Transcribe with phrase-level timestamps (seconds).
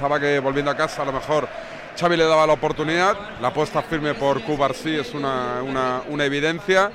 [0.00, 1.46] Pensaba que volviendo a casa a lo mejor
[1.94, 4.40] Xavi le daba la oportunidad, la apuesta firme por
[4.74, 5.60] sí es una,
[6.08, 6.90] una evidencia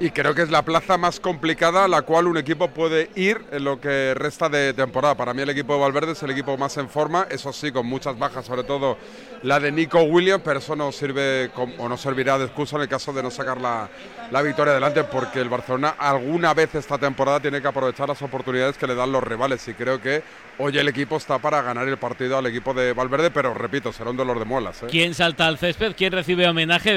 [0.00, 3.40] y creo que es la plaza más complicada a la cual un equipo puede ir
[3.50, 5.16] en lo que resta de temporada.
[5.16, 7.86] Para mí el equipo de Valverde es el equipo más en forma, eso sí, con
[7.86, 8.96] muchas bajas, sobre todo
[9.42, 12.88] la de Nico Williams, pero eso no sirve o no servirá de excusa en el
[12.88, 13.88] caso de no sacar la,
[14.30, 18.78] la victoria adelante, porque el Barcelona alguna vez esta temporada tiene que aprovechar las oportunidades
[18.78, 20.22] que le dan los rivales y creo que
[20.58, 24.10] hoy el equipo está para ganar el partido al equipo de Valverde, pero repito, será
[24.10, 24.82] un dolor de muelas.
[24.84, 24.86] ¿eh?
[24.90, 25.94] ¿Quién salta al césped?
[25.96, 26.94] ¿Quién recibe homenaje?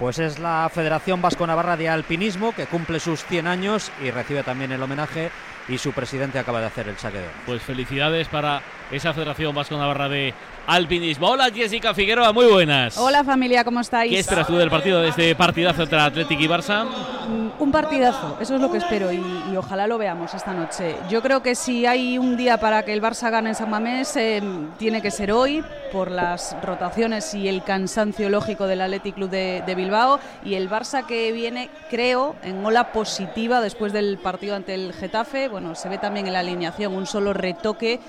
[0.00, 4.42] Pues es la Federación Vasco Navarra de Alpinismo que cumple sus 100 años y recibe
[4.42, 5.30] también el homenaje
[5.68, 9.76] y su presidente acaba de hacer el saque de Pues felicidades para esa Federación Vasco
[9.76, 10.34] Navarra de
[10.66, 11.28] alpinismo.
[11.28, 12.98] Hola Jessica Figueroa, muy buenas.
[12.98, 14.12] Hola familia, ¿cómo estáis?
[14.12, 16.84] ¿Qué esperas tú del partido de este partidazo entre Atlético y Barça?
[16.84, 19.20] Mm, un partidazo, eso es lo que espero y,
[19.56, 20.96] ojalá lo veamos esta noche.
[21.10, 24.16] Yo creo que si hay un día para que el Barça gane en San Mamés,
[24.16, 24.42] eh,
[24.78, 25.62] tiene que ser hoy
[25.92, 30.70] por las rotaciones y el cansancio lógico del Athletic Club de, de Bilbao y el
[30.70, 35.48] Barça que viene, creo, en ola positiva después del partido ante el Getafe.
[35.48, 38.00] Bueno, se ve también en la alineación un solo retoque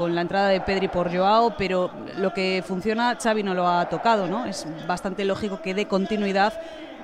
[0.00, 3.86] con la entrada de Pedri por Joao, pero lo que funciona Xavi no lo ha
[3.90, 4.46] tocado, ¿no?
[4.46, 6.54] Es bastante lógico que dé continuidad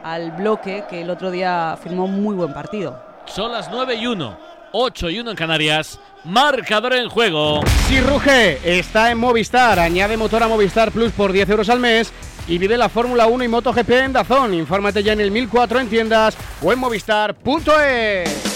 [0.02, 2.98] al bloque que el otro día firmó un muy buen partido.
[3.27, 4.39] Son las 9 y 1,
[4.72, 6.00] 8 y 1 en Canarias.
[6.24, 7.61] Marcador en juego.
[7.86, 9.78] Si ruge, está en Movistar.
[9.78, 12.11] Añade motor a Movistar Plus por 10 euros al mes
[12.48, 14.55] y vive la Fórmula 1 y MotoGP en Dazón.
[14.55, 18.55] Infórmate ya en el 1004 en tiendas o en movistar.es.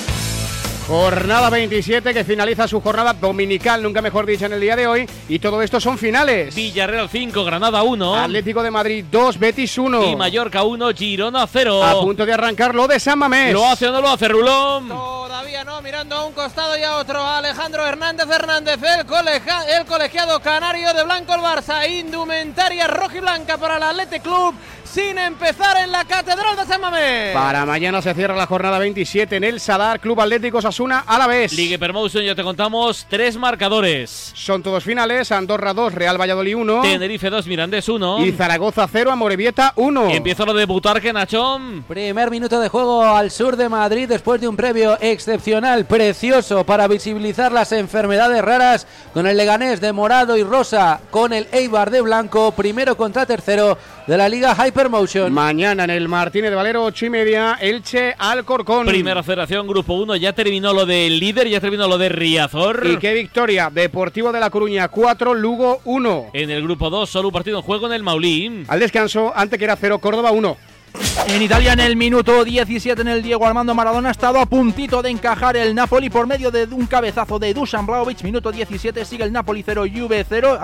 [0.91, 5.09] Jornada 27 que finaliza su jornada dominical, nunca mejor dicho, en el día de hoy.
[5.29, 6.53] Y todo esto son finales.
[6.53, 8.17] Villarreal 5, Granada 1.
[8.17, 10.11] Atlético de Madrid 2, Betis 1.
[10.11, 11.85] Y Mallorca 1, Girona 0.
[11.85, 13.53] A punto de arrancar lo de San Mamés.
[13.53, 14.89] ¿Lo hace o no lo hace, Rulón?
[15.65, 17.23] No, mirando a un costado y a otro.
[17.23, 21.89] Alejandro Hernández Hernández, el, el colegiado canario de Blanco el Barça.
[21.89, 24.55] Indumentaria roja y blanca para el Atlético Club
[24.93, 27.33] sin empezar en la Catedral de San Mamés.
[27.33, 31.29] Para mañana se cierra la jornada 27 en el Sadar Club Atlético Sasuna a la
[31.29, 31.53] vez.
[31.53, 34.33] Ligue Permotion, ya te contamos tres marcadores.
[34.35, 36.83] Son todos finales, Andorra 2, Real Valladolid 1.
[36.83, 38.27] Tenerife 2, Mirandés 1.
[38.27, 40.11] Y Zaragoza 0, Amorebieta 1.
[40.11, 41.85] Empieza lo de Butarque, Nachón.
[41.87, 45.50] Primer minuto de juego al sur de Madrid después de un previo excepcional,
[45.89, 51.49] precioso para visibilizar las enfermedades raras con el Leganés de morado y rosa, con el
[51.51, 55.33] Eibar de blanco, primero contra tercero de la Liga Hypermotion.
[55.33, 58.87] Mañana en el Martínez de Valero, 8 y media, Elche Alcorcón.
[58.87, 62.87] Primera federación, grupo 1, ya terminó lo del líder, ya terminó lo de Riazor.
[62.87, 66.31] Y qué victoria, Deportivo de la Coruña 4, Lugo 1.
[66.33, 68.65] En el grupo 2, solo un partido en juego en el Maulín.
[68.69, 70.57] Al descanso, ante que era 0, Córdoba 1.
[71.29, 75.01] En Italia, en el minuto 17, en el Diego Armando Maradona ha estado a puntito
[75.01, 78.23] de encajar el Napoli por medio de un cabezazo de Dusan Blaovic.
[78.23, 80.59] Minuto 17, sigue el Napoli 0, Juve 0.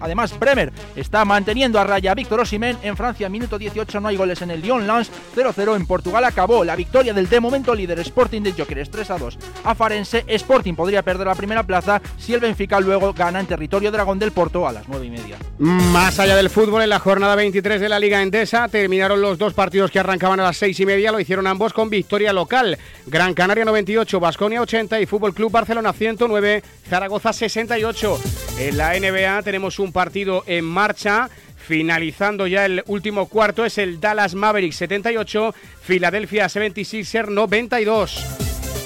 [0.00, 2.78] Además, Bremer está manteniendo a raya Víctor Osimhen.
[2.82, 5.74] En Francia, minuto 18, no hay goles en el Lyon Lens 0-0.
[5.74, 10.24] En Portugal acabó la victoria del de momento líder Sporting de Jokeres 3-2 a Farense.
[10.28, 14.30] Sporting podría perder la primera plaza si el Benfica luego gana en territorio Dragón del
[14.30, 15.36] Porto a las 9 y media.
[15.58, 19.52] Más allá del fútbol, en la jornada 23 de la Liga Endesa terminaron los dos
[19.52, 22.76] partidos que arrancaban a las seis y media lo hicieron ambos con victoria local.
[23.06, 28.20] Gran Canaria 98, Basconia 80 y Fútbol Club Barcelona 109, Zaragoza 68.
[28.58, 31.30] En la NBA tenemos un partido en marcha.
[31.56, 35.54] Finalizando ya el último cuarto es el Dallas Mavericks 78,
[35.86, 38.26] Philadelphia 76er 92.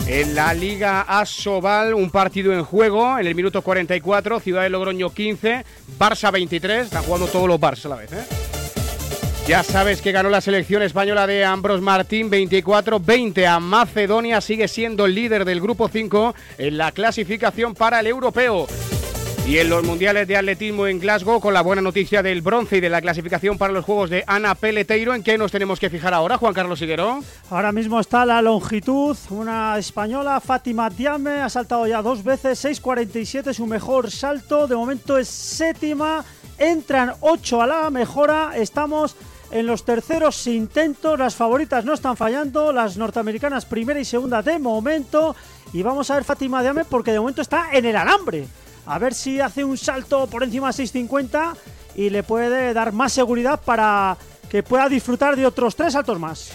[0.07, 5.13] En la Liga Asobal, un partido en juego en el minuto 44, Ciudad de Logroño
[5.13, 5.65] 15,
[5.99, 8.46] Barça 23, están jugando todos los Barça a la vez, ¿eh?
[9.47, 15.07] Ya sabes que ganó la selección española de Ambros Martín 24-20 a Macedonia, sigue siendo
[15.07, 18.67] el líder del grupo 5 en la clasificación para el europeo.
[19.47, 22.81] Y en los mundiales de atletismo en Glasgow, con la buena noticia del bronce y
[22.81, 26.13] de la clasificación para los Juegos de Ana Peleteiro, ¿en qué nos tenemos que fijar
[26.13, 27.21] ahora, Juan Carlos Siguero?
[27.49, 33.53] Ahora mismo está la longitud, una española, Fátima Diame, ha saltado ya dos veces, 6.47
[33.53, 36.25] su mejor salto, de momento es séptima,
[36.59, 39.15] entran 8 a la mejora, estamos
[39.51, 41.19] en los terceros intentos.
[41.19, 45.35] Las favoritas no están fallando, las norteamericanas primera y segunda de momento.
[45.73, 48.47] Y vamos a ver Fátima Diame porque de momento está en el alambre.
[48.87, 51.55] A ver si hace un salto por encima de 6.50
[51.97, 54.17] y le puede dar más seguridad para
[54.49, 56.51] que pueda disfrutar de otros tres saltos más.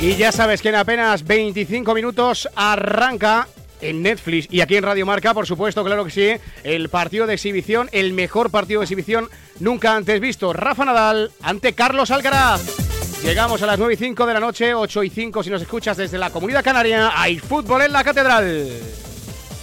[0.00, 3.46] Y ya sabes que en apenas 25 minutos arranca
[3.80, 6.30] en Netflix y aquí en Radio Marca, por supuesto, claro que sí,
[6.62, 9.28] el partido de exhibición, el mejor partido de exhibición
[9.60, 10.52] nunca antes visto.
[10.52, 12.62] Rafa Nadal ante Carlos Alcaraz.
[13.22, 15.96] Llegamos a las 9 y 5 de la noche, 8 y 5 si nos escuchas
[15.96, 17.12] desde la Comunidad Canaria.
[17.14, 18.80] Hay fútbol en la Catedral.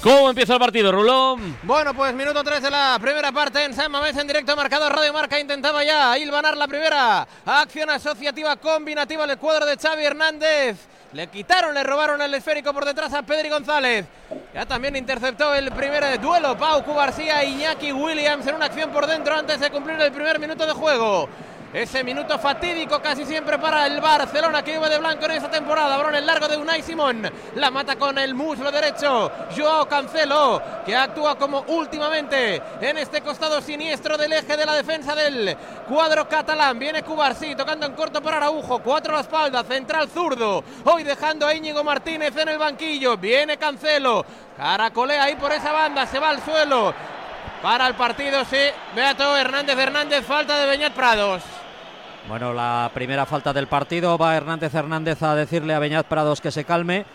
[0.02, 1.58] ¿Cómo empieza el partido, Rulón?
[1.62, 4.90] Bueno, pues minuto 3 de la primera parte en San Mamés en directo marcado.
[4.90, 10.78] Radio Marca intentaba ya hilvanar la primera acción asociativa combinativa del cuadro de Xavi Hernández.
[11.14, 14.06] Le quitaron, le robaron el esférico por detrás a Pedri González.
[14.54, 19.06] Ya también interceptó el primer duelo Pau García y Iñaki Williams en una acción por
[19.06, 21.28] dentro antes de cumplir el primer minuto de juego.
[21.74, 25.96] Ese minuto fatídico casi siempre para el Barcelona que iba de blanco en esta temporada.
[25.96, 27.32] Balón el largo de Unai Simón.
[27.56, 29.32] La mata con el muslo derecho.
[29.56, 35.16] Joao Cancelo que actúa como últimamente en este costado siniestro del eje de la defensa
[35.16, 35.56] del
[35.88, 36.78] cuadro catalán.
[36.78, 38.80] Viene Cubarsí tocando en corto para Araujo.
[38.80, 39.64] Cuatro a la espalda.
[39.64, 40.66] Central zurdo.
[40.84, 43.16] Hoy dejando a Íñigo Martínez en el banquillo.
[43.16, 44.26] Viene Cancelo.
[44.58, 46.06] Caracolea ahí por esa banda.
[46.06, 46.94] Se va al suelo.
[47.62, 48.60] Para el partido, sí.
[48.94, 50.26] Beato Hernández Hernández.
[50.26, 51.61] Falta de Beñat Prados.
[52.28, 56.52] Bueno, la primera falta del partido va Hernández Hernández a decirle a Beñat Prados que
[56.52, 57.06] se calme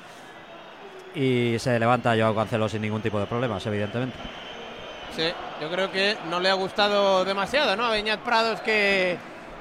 [1.15, 4.17] y se levanta Joao Cancelo sin ningún tipo de problemas, evidentemente.
[5.15, 7.87] Sí, yo creo que no le ha gustado demasiado, ¿no?
[7.87, 9.17] A Beñat Prados que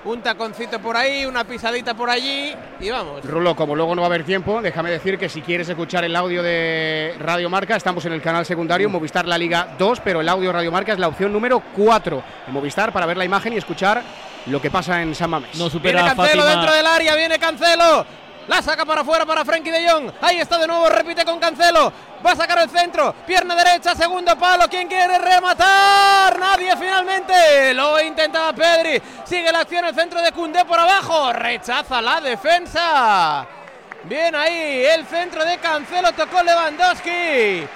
[0.06, 3.24] un taconcito por ahí, una pisadita por allí y vamos.
[3.26, 6.16] Rulo, como luego no va a haber tiempo, déjame decir que si quieres escuchar el
[6.16, 10.30] audio de Radio Marca, estamos en el canal secundario Movistar La Liga 2, pero el
[10.30, 13.58] audio Radio Marca es la opción número 4 en Movistar para ver la imagen y
[13.58, 14.04] escuchar
[14.46, 15.58] lo que pasa en San Mamés.
[15.58, 16.62] No supera viene Cancelo Fátima.
[16.62, 18.06] dentro del área, viene Cancelo.
[18.48, 20.12] La saca para afuera para Frenkie de Jong.
[20.22, 21.92] Ahí está de nuevo, repite con Cancelo.
[22.26, 23.14] Va a sacar el centro.
[23.26, 24.68] Pierna derecha, segundo palo.
[24.70, 26.38] ¿Quién quiere rematar?
[26.40, 27.74] Nadie finalmente.
[27.74, 29.02] Lo intentaba Pedri.
[29.24, 31.34] Sigue la acción, el centro de Cundé por abajo.
[31.34, 33.48] Rechaza la defensa.
[34.04, 37.68] Bien ahí, el centro de Cancelo tocó Lewandowski.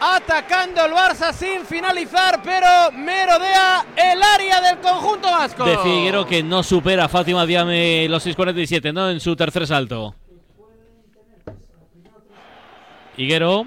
[0.00, 5.64] Atacando el Barça sin finalizar, pero merodea el área del conjunto vasco.
[5.64, 9.10] De Figuero que no supera a Fátima Diame los 6.47, ¿no?
[9.10, 10.14] En su tercer salto.
[13.16, 13.66] Higuero.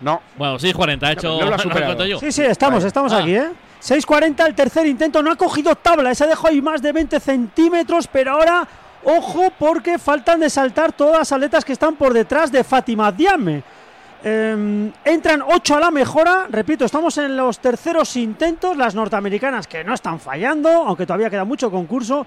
[0.00, 0.20] No.
[0.36, 1.28] Bueno, 6.40, ha hecho.
[1.40, 2.20] no lo ha lo yo.
[2.20, 3.18] Sí, sí, estamos, estamos Ah.
[3.18, 3.50] aquí, ¿eh?
[3.82, 7.20] 6.40 el tercer intento, no ha cogido tabla, se ha dejado ahí más de 20
[7.20, 8.66] centímetros, pero ahora,
[9.04, 13.62] ojo, porque faltan de saltar todas las aletas que están por detrás de Fátima Diame.
[14.26, 19.84] Eh, entran 8 a la mejora, repito, estamos en los terceros intentos, las norteamericanas que
[19.84, 22.26] no están fallando, aunque todavía queda mucho concurso.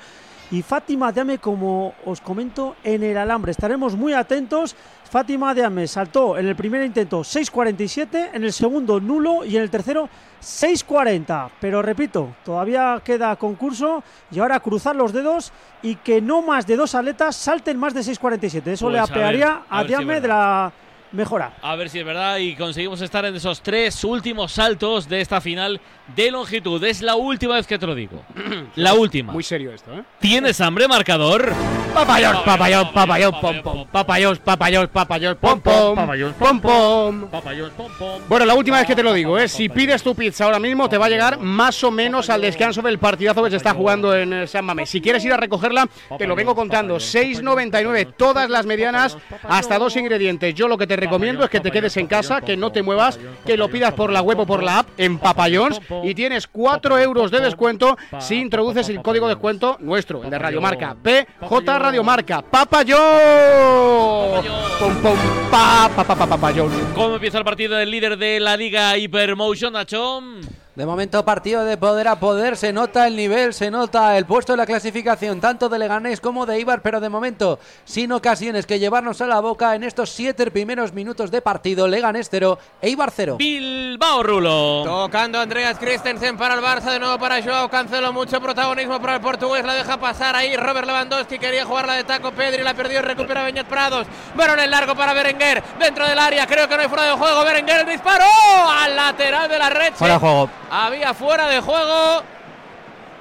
[0.51, 3.51] Y Fátima Diame, como os comento, en el alambre.
[3.51, 4.75] Estaremos muy atentos.
[5.09, 9.69] Fátima Diame saltó en el primer intento 6.47, en el segundo nulo y en el
[9.69, 10.07] tercero
[10.41, 11.49] 6.40.
[11.59, 15.51] Pero repito, todavía queda concurso y ahora cruzar los dedos
[15.81, 18.67] y que no más de dos atletas salten más de 6.47.
[18.67, 20.71] Eso Pues le a ver, apearía a a, si Diame de la
[21.11, 21.53] mejora.
[21.61, 25.41] A ver si es verdad y conseguimos estar en esos tres últimos saltos de esta
[25.41, 25.79] final
[26.15, 26.83] de longitud.
[26.83, 28.23] Es la última vez que te lo digo.
[28.75, 29.33] la última.
[29.33, 30.03] Muy serio esto, ¿eh?
[30.19, 31.51] ¿Tienes hambre, marcador?
[31.93, 33.87] Papayos, papayos, papayos, pom pom.
[33.87, 35.95] Papayos, papayos, papayos, pom pom.
[36.37, 37.29] Pom pom.
[38.27, 39.47] Bueno, la última vez que te lo digo, ¿eh?
[39.47, 42.81] si pides tu pizza ahora mismo te va a llegar más o menos al descanso
[42.81, 44.89] del partidazo que se está jugando en eh, San Mamés.
[44.89, 45.87] Si quieres ir a recogerla,
[46.17, 46.97] te lo vengo contando.
[46.97, 50.53] 6.99 todas las medianas, hasta dos ingredientes.
[50.53, 53.19] Yo lo que te recomiendo es que te quedes en casa, que no te muevas,
[53.45, 56.99] que lo pidas por la web o por la app en Papayons y tienes 4
[56.99, 60.95] euros de descuento si introduces el código de descuento nuestro, el de Radiomarca.
[61.01, 62.41] PJ Radiomarca.
[62.41, 62.99] Papayón.
[64.79, 65.17] Pom
[65.51, 66.53] pa pa pa pa.
[66.95, 70.21] ¿Cómo empieza el partido del líder de la liga Hypermotion, Nacho?
[70.77, 74.53] De momento partido de poder a poder, se nota el nivel, se nota el puesto
[74.53, 78.77] de la clasificación tanto de Leganés como de Ibar, pero de momento sin ocasiones que
[78.77, 83.37] llevarnos a la boca en estos siete primeros minutos de partido, Leganés 0, Eibar 0.
[83.39, 84.83] Bilbao Rulo.
[84.85, 89.21] Tocando Andreas Christensen para el Barça, de nuevo para Joao Cancelo, mucho protagonismo para el
[89.21, 93.43] portugués, la deja pasar ahí Robert Lewandowski, quería jugarla de taco, Pedri la perdió, recupera
[93.43, 97.05] Beñat Prados, varón en largo para Berenguer, dentro del área, creo que no hay fuera
[97.05, 98.25] de juego, Berenguer el disparo,
[98.79, 99.93] al lateral de la red.
[99.95, 100.49] Fuera de juego.
[100.69, 102.23] Había fuera de juego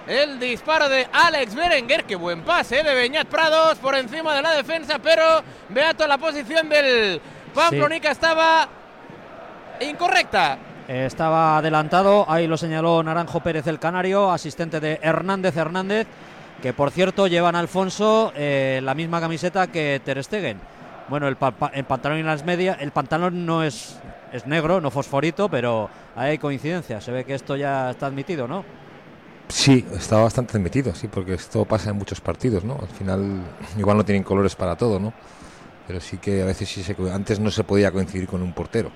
[0.08, 4.42] el disparo de Alex Berenguer, qué buen pase eh, de Beñat Prados por encima de
[4.42, 7.20] la defensa, pero Beato la posición del
[7.54, 8.68] Pamplonica estaba
[9.80, 10.58] incorrecta.
[10.88, 16.06] Estaba adelantado, ahí lo señaló Naranjo Pérez el Canario, asistente de Hernández Hernández,
[16.62, 20.60] que por cierto llevan a Alfonso eh, la misma camiseta que Ter Stegen.
[21.08, 23.98] Bueno, el, pa- el pantalón y las medias, el pantalón no es,
[24.32, 28.64] es negro, no fosforito, pero hay coincidencia, se ve que esto ya está admitido, ¿no?
[29.48, 32.78] Sí, está bastante metido, sí, porque esto pasa en muchos partidos, ¿no?
[32.80, 33.42] Al final,
[33.78, 35.12] igual no tienen colores para todo, ¿no?
[35.86, 38.90] Pero sí que a veces sí se, antes no se podía coincidir con un portero.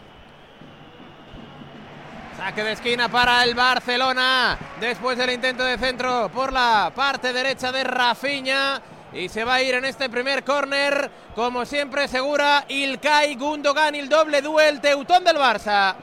[2.37, 4.59] Saque de esquina para el Barcelona.
[4.81, 8.83] Después del intento de centro por la parte derecha de Rafinha.
[9.13, 14.09] Y se va a ir en este primer córner, como siempre segura, Ilkay Gundogan, el
[14.09, 15.97] doble duel teutón del Barça.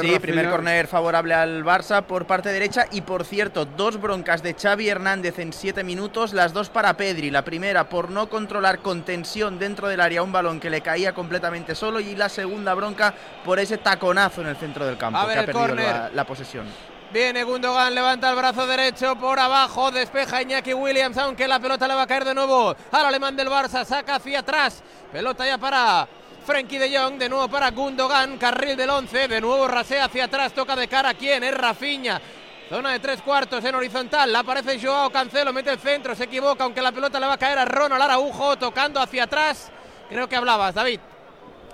[0.00, 4.54] Sí, primer córner favorable al Barça por parte derecha y por cierto, dos broncas de
[4.54, 7.30] Xavi Hernández en siete minutos, las dos para Pedri.
[7.30, 11.12] La primera por no controlar con tensión dentro del área un balón que le caía
[11.12, 13.14] completamente solo y la segunda bronca
[13.44, 16.66] por ese taconazo en el centro del campo que ha perdido la, la posesión.
[17.12, 21.94] Viene Gundogan, levanta el brazo derecho por abajo, despeja Iñaki Williams, aunque la pelota le
[21.94, 26.06] va a caer de nuevo al alemán del Barça, saca hacia atrás, pelota ya para
[26.46, 30.52] Frenkie de Jong, de nuevo para Gundogan, carril del 11, de nuevo rasea hacia atrás,
[30.52, 31.42] toca de cara, ¿quién?
[31.42, 32.20] Es Rafinha.
[32.68, 36.80] Zona de tres cuartos en horizontal, aparece Joao Cancelo, mete el centro, se equivoca, aunque
[36.80, 39.72] la pelota le va a caer a Ronald Araujo, tocando hacia atrás.
[40.08, 41.00] Creo que hablabas, David.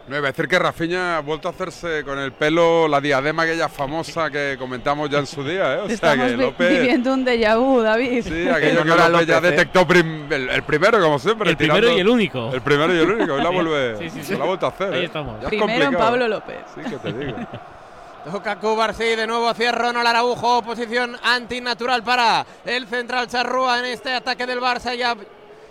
[0.09, 3.43] No, iba a decir que Rafinha ha vuelto a hacerse con el pelo la diadema
[3.43, 5.79] aquella famosa que comentamos ya en su día, ¿eh?
[5.79, 6.71] O Estamos sea que vi- López...
[6.71, 8.23] viviendo un déjà vu, David.
[8.23, 9.51] Sí, aquello que a López ya López, ¿eh?
[9.57, 11.51] detectó prim- el, el primero, como siempre.
[11.51, 12.53] El primero y el único.
[12.53, 13.35] El primero y el único.
[13.35, 13.97] Hoy la vuelve.
[13.99, 14.27] Sí, sí, sí.
[14.29, 14.93] Se la ha vuelto a hacer.
[14.95, 15.05] Ahí ¿eh?
[15.07, 15.41] estamos.
[15.41, 15.95] Ya es Primero en.
[15.97, 16.57] Pablo López.
[16.75, 17.37] Sí, que te digo.
[18.31, 24.13] Toca Cubarsí de nuevo hacia Ronald Araujo, posición antinatural para el central Charrúa en este
[24.13, 25.17] ataque del Barça ya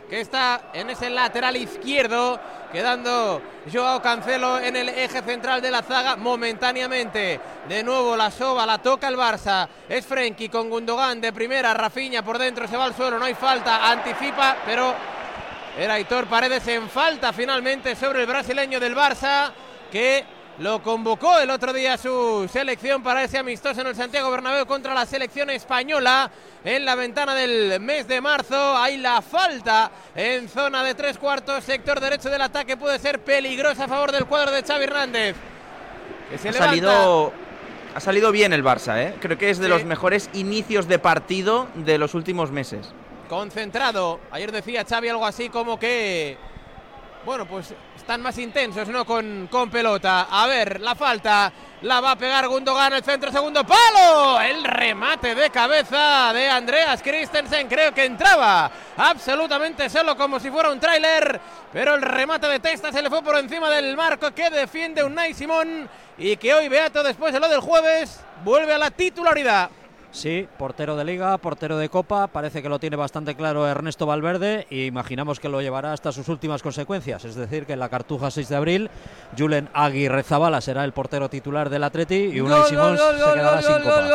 [0.09, 2.39] que está en ese lateral izquierdo,
[2.71, 7.39] quedando Joao Cancelo en el eje central de la zaga momentáneamente.
[7.67, 9.67] De nuevo la soba, la toca el Barça.
[9.89, 13.35] Es Frenkie con Gundogan de primera, Rafinha por dentro, se va al suelo, no hay
[13.35, 14.93] falta, anticipa, pero
[15.77, 19.51] era Hitor Paredes en falta finalmente sobre el brasileño del Barça
[19.91, 24.65] que lo convocó el otro día su selección para ese amistoso en el Santiago Bernabéu
[24.65, 26.31] contra la selección española
[26.63, 28.77] en la ventana del mes de marzo.
[28.77, 33.83] Hay la falta en zona de tres cuartos, sector derecho del ataque puede ser peligrosa
[33.83, 35.35] a favor del cuadro de Xavi Hernández.
[36.29, 36.69] Que se Ha levanta.
[36.69, 37.33] salido,
[37.93, 39.13] ha salido bien el Barça, ¿eh?
[39.19, 39.69] Creo que es de Sí.
[39.69, 42.93] los mejores inicios de partido de los últimos meses.
[43.29, 44.19] concentrado.
[44.31, 46.37] Ayer decía Xavi algo así como que,
[47.25, 47.73] bueno, pues
[48.05, 49.03] están más intensos, ¿no?
[49.03, 50.27] Con, con pelota.
[50.29, 51.51] A ver, la falta.
[51.81, 54.39] La va a pegar Gundogan, el centro, segundo palo.
[54.41, 57.67] El remate de cabeza de Andreas Christensen.
[57.67, 61.41] Creo que entraba absolutamente solo como si fuera un tráiler.
[61.73, 65.33] Pero el remate de Testa se le fue por encima del marco que defiende Unai
[65.33, 65.89] Simón.
[66.19, 69.71] Y que hoy Beato, después de lo del jueves, vuelve a la titularidad.
[70.15, 74.65] Sí, portero de liga, portero de copa, parece que lo tiene bastante claro Ernesto Valverde
[74.69, 78.31] y imaginamos que lo llevará hasta sus últimas consecuencias, es decir, que en la Cartuja
[78.31, 78.89] 6 de abril,
[79.37, 83.73] Julen Aguirre Zabala será el portero titular del Atleti y Unai Simón se quedará sin
[83.81, 84.05] copa.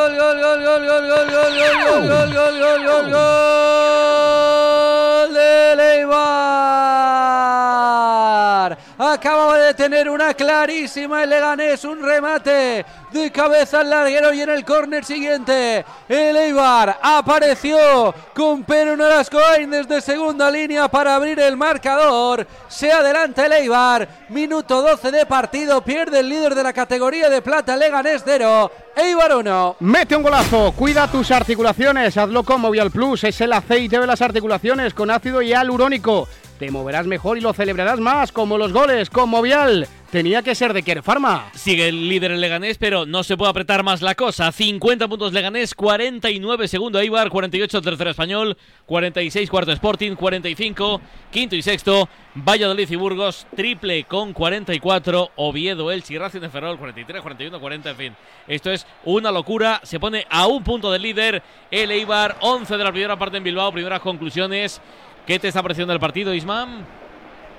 [9.12, 14.50] Acaba de tener una clarísima el Leganés, un remate de cabeza al larguero y en
[14.50, 21.56] el córner siguiente el Eibar apareció con Pedro Norascoain desde segunda línea para abrir el
[21.56, 22.46] marcador.
[22.68, 27.42] Se adelanta el Eibar, minuto 12 de partido, pierde el líder de la categoría de
[27.42, 29.76] plata Leganés 0, Eibar 1.
[29.80, 34.22] Mete un golazo, cuida tus articulaciones, hazlo con Movial Plus, es el aceite de las
[34.22, 36.28] articulaciones con ácido hialurónico.
[36.58, 39.88] Te moverás mejor y lo celebrarás más, como los goles con Movial.
[40.10, 41.52] Tenía que ser de Care Pharma.
[41.54, 44.50] Sigue el líder el Leganés, pero no se puede apretar más la cosa.
[44.50, 51.00] 50 puntos Leganés, 49 segundo Eibar, 48 tercero Español, 46 cuarto Sporting, 45
[51.30, 56.76] quinto y sexto Valladolid y Burgos, triple con 44 Oviedo, Elche y Racing de Ferrol,
[56.76, 58.16] 43, 41, 40, en fin.
[58.48, 59.80] Esto es una locura.
[59.84, 61.40] Se pone a un punto del líder
[61.70, 64.80] el Eibar, 11 de la primera parte en Bilbao, primeras conclusiones.
[65.24, 66.84] ¿Qué te está pareciendo el partido, Isman?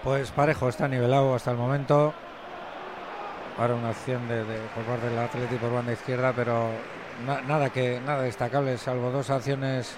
[0.03, 2.13] Pues parejo, está nivelado hasta el momento.
[3.61, 6.69] Ahora una acción de, de- por parte del Atleti por banda izquierda, pero
[7.27, 9.93] na- nada que nada destacable, salvo dos acciones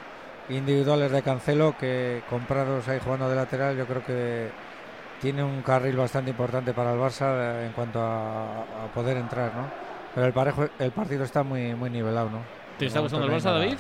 [0.50, 4.50] individuales de Cancelo que comprados ahí jugando de lateral, yo creo que
[5.22, 9.52] tiene un carril bastante importante para el Barça eh, en cuanto a, a poder entrar,
[9.56, 9.64] ¿no?
[10.14, 12.40] Pero el parejo, el partido está muy muy nivelado, ¿no?
[12.78, 13.54] ¿Te está gustando el Barça.
[13.54, 13.78] David?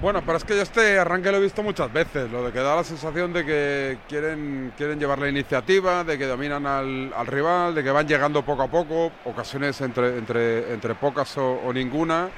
[0.00, 2.58] Bueno, pero es que yo este arranque lo he visto muchas veces, lo de que
[2.58, 7.26] da la sensación de que quieren, quieren llevar la iniciativa, de que dominan al, al
[7.26, 12.28] rival, de que van llegando poco a poco, ocasiones entre, entre, entre pocas o, ninguna,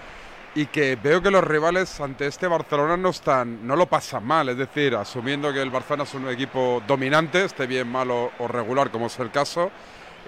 [0.54, 4.48] y que veo que los rivales ante este Barcelona no están, no lo pasan mal,
[4.50, 8.90] es decir, asumiendo que el Barcelona es un equipo dominante, esté bien malo o regular
[8.90, 9.72] como es el caso,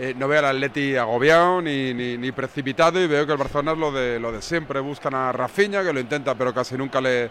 [0.00, 3.78] eh, no veo al Atleti agobiado ni, ni, precipitado y veo que el Barcelona es
[3.78, 4.80] lo de, lo de siempre.
[4.80, 7.30] Buscan a Rafinha, que lo intenta pero casi nunca le,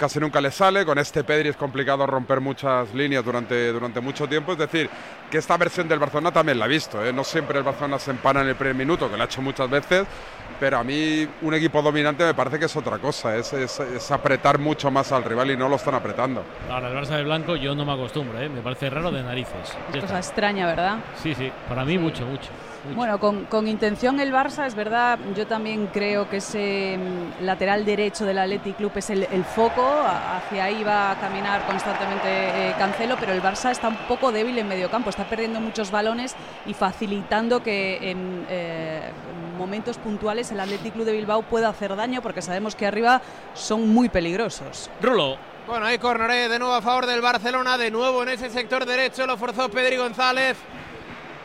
[0.00, 4.26] casi nunca le sale, con este Pedri es complicado romper muchas líneas durante, durante mucho
[4.26, 4.88] tiempo, es decir,
[5.30, 7.12] que esta versión del Barcelona también la he visto, ¿eh?
[7.12, 9.68] no siempre el Barcelona se empana en el primer minuto, que lo ha hecho muchas
[9.68, 10.06] veces,
[10.58, 14.10] pero a mí un equipo dominante me parece que es otra cosa, es, es- es
[14.10, 16.42] apretar mucho más al rival y no lo están apretando.
[16.70, 18.48] Ahora, el Barça de blanco yo no me acostumbro, ¿eh?
[18.48, 19.76] me parece raro de narices.
[19.92, 20.96] Es cosa extraña, ¿verdad?
[21.22, 22.24] Sí, sí, para mí mucho.
[22.24, 22.48] mucho.
[22.94, 27.84] Bueno, con, con intención el Barça, es verdad, yo también creo que ese mm, lateral
[27.84, 32.74] derecho del Athletic Club es el, el foco, hacia ahí va a caminar constantemente eh,
[32.78, 36.34] Cancelo, pero el Barça está un poco débil en medio campo, está perdiendo muchos balones
[36.64, 39.10] y facilitando que en eh,
[39.58, 43.20] momentos puntuales el Athletic Club de Bilbao pueda hacer daño, porque sabemos que arriba
[43.52, 44.90] son muy peligrosos.
[45.02, 45.36] Rulo.
[45.66, 49.26] Bueno, ahí Cornoré de nuevo a favor del Barcelona, de nuevo en ese sector derecho,
[49.26, 50.56] lo forzó Pedri González.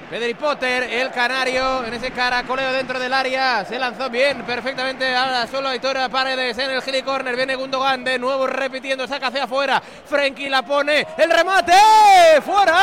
[0.09, 5.47] Pedri Potter, el canario, en ese caracoleo dentro del área, se lanzó bien, perfectamente, ahora
[5.47, 9.81] solo Aitor Paredes en el Gili Corner, viene Gundogan de nuevo repitiendo, saca hacia afuera,
[9.81, 11.74] Frenkie la pone, el remate,
[12.45, 12.75] fuera.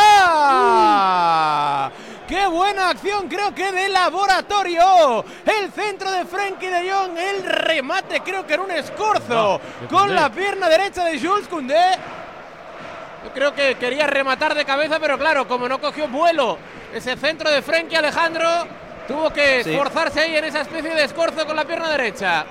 [2.26, 3.29] ¡Qué buena acción!
[3.29, 5.25] Creo que de laboratorio.
[5.45, 7.19] El centro de Frenkie de Jong.
[7.19, 9.61] El remate, creo que era un escorzo.
[9.91, 11.99] con la pierna derecha de Jules Koundé.
[13.25, 16.59] Yo creo que quería rematar de cabeza, pero claro, como no cogió vuelo
[16.93, 18.49] ese centro de Frenkie Alejandro,
[19.07, 19.71] tuvo que Sí.
[19.71, 22.45] esforzarse ahí en esa especie de escorzo con la pierna derecha.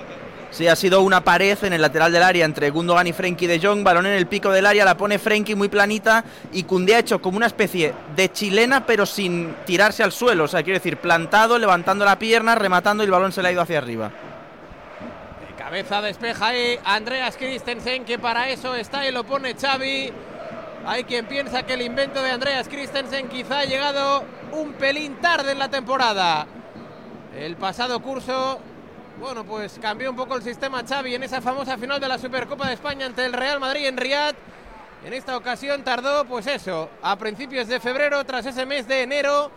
[0.50, 3.58] Sí, ha sido una pared en el lateral del área entre Gundogan y Frenkie de
[3.58, 3.82] Jong.
[3.82, 6.24] Balón en el pico del área, la pone Frenkie muy planita.
[6.52, 10.44] Y Koundé ha hecho como una especie de chilena, pero sin tirarse al suelo.
[10.44, 13.52] O sea, quiero decir, plantado, levantando la pierna, rematando y el balón se le ha
[13.52, 14.10] ido hacia arriba.
[15.48, 20.12] De cabeza despeja ahí Andreas Christensen, que para eso está y lo pone Xavi.
[20.84, 25.52] Hay quien piensa que el invento de Andreas Christensen quizá ha llegado un pelín tarde
[25.52, 26.44] en la temporada.
[27.36, 28.58] El pasado curso,
[29.20, 32.66] bueno, pues cambió un poco el sistema Xavi en esa famosa final de la Supercopa
[32.66, 34.34] de España ante el Real Madrid en Riyadh.
[35.04, 39.52] En esta ocasión tardó, pues eso, a principios de febrero, tras ese mes de enero,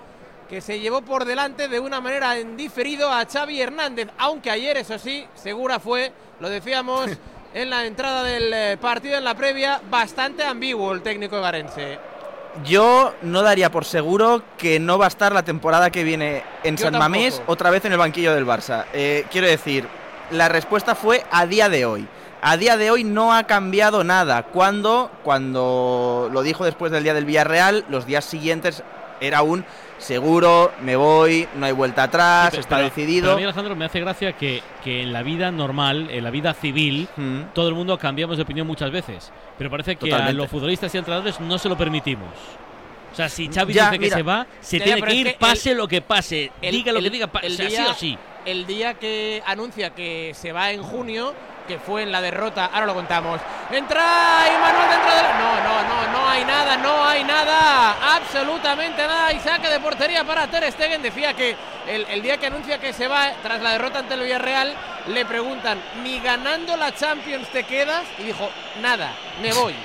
[0.47, 4.77] que se llevó por delante de una manera en diferido a Xavi Hernández, aunque ayer,
[4.77, 7.09] eso sí, segura fue, lo decíamos
[7.55, 11.97] en la entrada del eh, partido, en la previa, bastante ambiguo el técnico garense.
[12.65, 16.75] Yo no daría por seguro que no va a estar la temporada que viene en
[16.75, 18.85] Yo San Mamés otra vez en el banquillo del Barça.
[18.93, 19.87] Eh, quiero decir,
[20.31, 22.05] la respuesta fue a día de hoy.
[22.41, 24.43] A día de hoy no ha cambiado nada.
[24.43, 28.83] Cuando, cuando lo dijo después del día del Villarreal, los días siguientes
[29.21, 29.65] era un
[29.97, 33.23] seguro, me voy, no hay vuelta atrás, Sí, está pero- decidido.
[33.27, 36.29] Pero a mí, Alejandro, me hace gracia que, que en la vida normal, en la
[36.31, 37.41] vida civil, Mm.
[37.53, 39.31] todo el mundo cambiamos de opinión muchas veces.
[39.57, 40.33] Pero parece que a Totalmente.
[40.33, 42.29] los futbolistas y entrenadores no se lo permitimos.
[43.11, 44.17] O sea, si Xavi Ya, dice que mira.
[44.17, 46.71] se va, se Ya, tiene que es ir, que el- pase lo que pase, el-
[46.75, 48.17] diga lo el- que diga, el o sea, sí día- o sí.
[48.45, 51.33] El día que anuncia que se va en junio,
[51.67, 53.39] que fue en la derrota, ahora lo contamos.
[53.71, 55.25] Entra Imanol dentro del.
[55.37, 59.33] No, no, no, no hay nada, no hay nada, absolutamente nada.
[59.33, 61.01] Y saque de portería para Ter Stegen.
[61.01, 61.55] Decía que
[61.87, 64.75] el, el día que anuncia que se va tras la derrota ante el Villarreal,
[65.07, 68.03] le preguntan, ¿ni ganando la Champions te quedas?
[68.19, 68.49] Y dijo,
[68.81, 69.75] nada, me voy.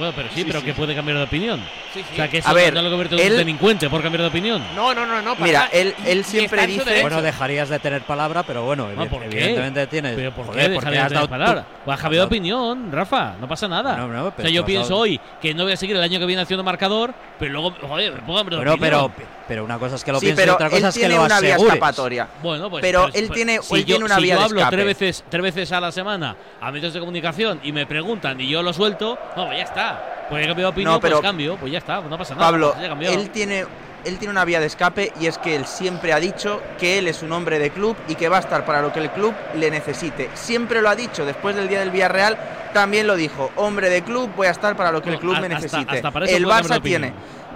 [0.00, 0.66] Bueno, pero sí, Sí, pero sí.
[0.66, 1.60] que puede cambiar de opinión.
[1.92, 2.04] Sí, sí.
[2.12, 4.28] O sea, que eso A ver, no lo convierte en un delincuente por cambiar de
[4.28, 4.62] opinión.
[4.74, 5.34] No, no, no, no.
[5.34, 7.02] para Mira, él- él siempre dice-.
[7.02, 9.36] Bueno, dejarías de tener palabra, pero bueno, Ah, ¿por qué?
[9.36, 10.16] evidentemente tienes.
[10.16, 10.74] ¿Pero por joder, qué?
[10.74, 11.66] porque Dejaría has de dado tu- palabra.
[11.84, 13.96] Pues ha cambiado de opinión, Rafa, no pasa nada.
[13.96, 15.96] No, no, o pero sea, yo has pienso dado- hoy que no voy a seguir
[15.96, 18.44] el año que viene haciendo marcador, pero luego, joder, me pongo
[18.80, 19.12] pero,
[19.46, 21.00] pero una cosa es que lo sí, pienses y pero otra él cosa es que
[21.00, 21.74] tiene lo una vía asegures.
[21.74, 22.28] escapatoria.
[22.42, 24.38] Bueno, pues, pero pues- él pues, tiene, si él yo, tiene una si vía yo
[24.38, 24.76] de hablo escape.
[24.76, 28.48] tres veces, tres veces a la semana a medios de comunicación y me preguntan y
[28.48, 29.89] yo lo suelto, no, pues ya está.
[30.30, 32.46] Pues he cambiado de opinión, No, pero- pues cambio, pues ya está, no pasa nada.
[32.46, 33.66] Pablo, pues él tiene,
[34.04, 37.08] él tiene una vía de escape y es que él siempre ha dicho que él
[37.08, 39.34] es un hombre de club y que va a estar para lo que el club
[39.56, 40.30] le necesite.
[40.34, 42.38] Siempre lo ha dicho, después del día del Villarreal
[42.72, 45.48] también lo dijo, hombre de club, voy a estar para lo que el club me
[45.48, 45.96] necesite.
[45.96, 47.12] hasta para eso el Barça tiene,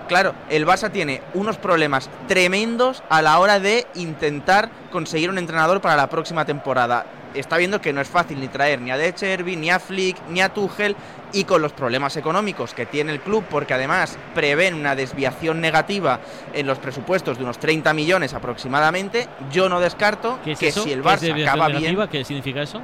[0.09, 5.81] claro, el Barça tiene unos problemas tremendos a la hora de intentar conseguir un entrenador
[5.81, 7.07] para la próxima temporada.
[7.35, 10.17] Está viendo que no es fácil ni traer ni a De Cherby, ni a Flick,
[10.29, 10.97] ni a Tuchel
[11.33, 16.21] y con los problemas económicos que tiene el club, porque además prevén una desviación negativa
[16.53, 20.85] en los presupuestos de unos 30 millones aproximadamente, yo no descarto ¿Qué es que eso?
[20.85, 22.07] si el ¿Qué Barça desviación acaba negativa?
[22.07, 22.81] bien, ¿Qué significa eso?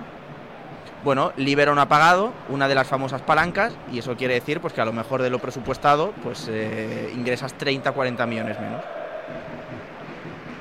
[1.04, 4.80] bueno, libera un apagado, una de las famosas palancas, y eso quiere decir pues que
[4.80, 8.82] a lo mejor de lo presupuestado, pues eh, ingresas 30, 40 millones menos.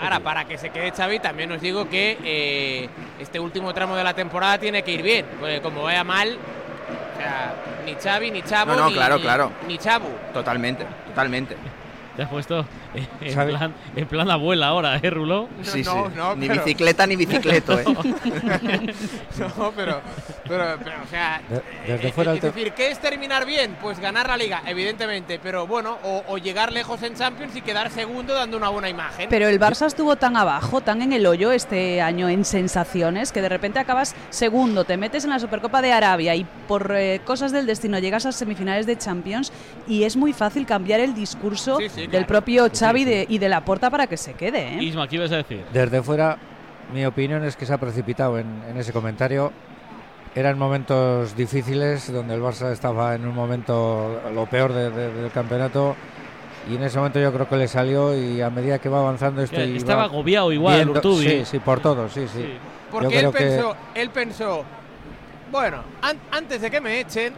[0.02, 4.04] Ahora, para que se quede Xavi, también os digo que eh, este último tramo de
[4.04, 5.26] la temporada tiene que ir bien.
[5.40, 7.54] Porque como vaya mal, o sea,
[7.86, 9.52] ni Xavi, ni Chavo, No, no, ni, claro, ni- claro.
[9.68, 10.08] ni Chabu.
[10.34, 11.58] Totalmente, totalmente.
[12.16, 12.66] Te has puesto
[13.22, 13.52] en ¿Sabe?
[13.52, 15.48] plan, en plan abuela ahora, ¿eh, Rulo?
[15.62, 15.90] Sí, sí.
[15.90, 17.86] No, no, ni pero- bicicleta ni bicicleto, ¿eh?
[19.40, 20.02] No, pero,
[20.48, 21.62] pero, pero, o sea, De-
[21.94, 23.78] desde eh, fuera es decir, ¿qué es terminar bien?
[23.82, 27.90] Pues ganar la liga, evidentemente, pero bueno, o, o llegar lejos en Champions y quedar
[27.92, 29.28] segundo dando una buena imagen.
[29.30, 33.42] Pero el Barça estuvo tan abajo, tan en el hoyo este año en sensaciones, que
[33.42, 37.52] de repente acabas segundo, te metes en la Supercopa de Arabia y por eh, cosas
[37.52, 39.52] del destino llegas a semifinales de Champions
[39.88, 42.28] y es muy fácil cambiar el discurso Sí, sí, del claro.
[42.28, 44.76] propio Xavi de- y de la Porta para que se quede.
[44.78, 44.84] ¿eh?
[44.84, 45.64] Isma, ¿qué ibas a decir?
[45.74, 46.38] Desde fuera,
[46.94, 49.52] mi opinión es que se ha precipitado en, en ese comentario.
[50.36, 55.32] Eran momentos difíciles donde el Barça estaba en un momento lo peor de- de- del
[55.32, 55.96] campeonato
[56.70, 59.42] y en ese momento yo creo que le salió y a medida que va avanzando
[59.42, 61.28] esto estaba agobiado igual, viendo- Urtubi.
[61.28, 62.42] Sí, sí, por todo, sí, sí.
[62.44, 62.54] Sí.
[62.92, 64.64] Porque Yo él creo que- pensó, él pensó,
[65.52, 67.34] bueno, an- antes de que me echen,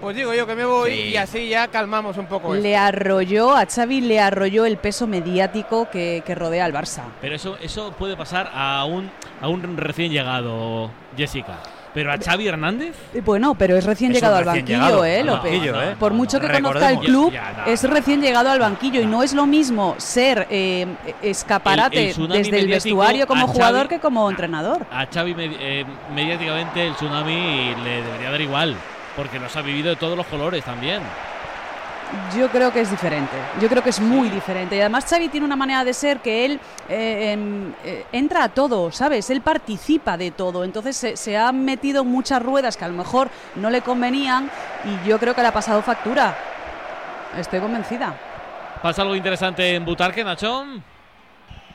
[0.00, 1.00] pues digo yo que me voy Sí.
[1.10, 2.62] y así ya calmamos un poco esto.
[2.62, 7.02] Le arrolló, a Xavi le arrolló el peso mediático que, que rodea al Barça.
[7.20, 9.10] Pero eso, eso puede pasar a un,
[9.40, 11.58] a un recién llegado, Jessica.
[11.92, 15.04] Pero a Xavi Hernández, Eh, Bueno, pero es recién Es llegado al recién banquillo, llegado
[15.04, 15.52] ¿eh, López?
[15.52, 15.96] banquillo, ¿eh?
[15.98, 19.24] Por mucho que conozca el club, Ya, ya, es recién llegado al banquillo y no
[19.24, 20.86] es lo mismo ser eh,
[21.20, 24.86] escaparate El- el tsunami desde el vestuario como jugador Xavi- que como entrenador.
[24.88, 25.84] a Xavi medi- eh,
[26.14, 28.76] mediáticamente el tsunami le debería dar igual.
[29.16, 31.02] Porque los ha vivido de todos los colores también.
[32.36, 33.36] Yo creo que es diferente.
[33.60, 34.76] Yo creo que es muy diferente.
[34.76, 38.48] Y además Xavi tiene una manera de ser que él eh, em, eh, entra a
[38.48, 39.30] todo, ¿sabes?
[39.30, 40.64] Él participa de todo.
[40.64, 44.50] Entonces se, se ha metido muchas ruedas que a lo mejor no le convenían
[44.84, 46.36] y yo creo que le ha pasado factura.
[47.36, 48.14] Estoy convencida.
[48.82, 50.82] ¿Pasa algo interesante en Butarque, Nachón?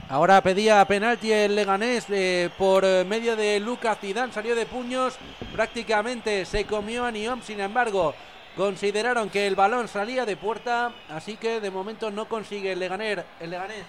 [0.07, 5.17] Ahora pedía penalti el Leganés eh, por eh, medio de Lucas Zidane, salió de puños,
[5.51, 8.13] prácticamente se comió a Niom, sin embargo,
[8.55, 13.19] consideraron que el balón salía de puerta, así que de momento no consigue el Leganés,
[13.39, 13.83] el Leganés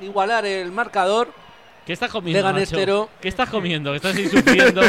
[0.00, 1.28] igualar el marcador.
[1.86, 2.54] ¿Qué estás comiendo.
[3.20, 3.90] ¿Qué estás comiendo?
[3.90, 4.82] ¿Qué estás sufriendo?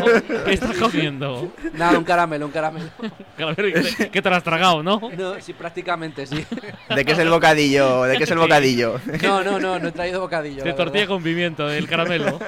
[0.45, 1.51] ¿Qué estás comiendo?
[1.73, 2.89] Nada, un caramelo, un caramelo.
[3.35, 5.01] Calavera, ¿Qué te, lo has tragado, no?
[5.17, 6.45] No, sí, prácticamente sí.
[6.95, 8.03] ¿De qué es el bocadillo?
[8.03, 8.99] ¿De qué es el bocadillo?
[9.23, 10.63] No, no, no, no he traído bocadillo.
[10.63, 11.15] De la tortilla verdad.
[11.15, 12.39] con pimiento, el caramelo.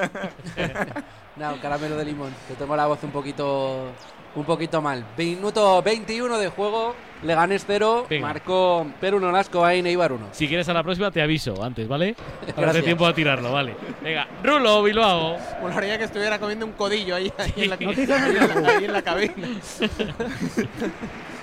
[1.37, 2.33] Nada, un caramelo de limón.
[2.47, 3.91] Te tomo la voz un poquito
[4.35, 5.05] un poquito mal.
[5.17, 6.95] Minuto 21 de juego.
[7.23, 8.05] Leganés 0.
[8.09, 8.27] Venga.
[8.27, 10.27] Marcó Perú Nolasco ahí Neibar 1.
[10.33, 12.15] Si quieres a la próxima te aviso antes, ¿vale?
[12.55, 12.83] Para Gracias.
[12.85, 13.75] tiempo a tirarlo, vale.
[14.03, 15.37] Venga, Rulo, Bilbao.
[15.61, 17.75] Molaría que estuviera comiendo un codillo ahí, ahí en la-
[18.69, 19.33] ahí en la cabina.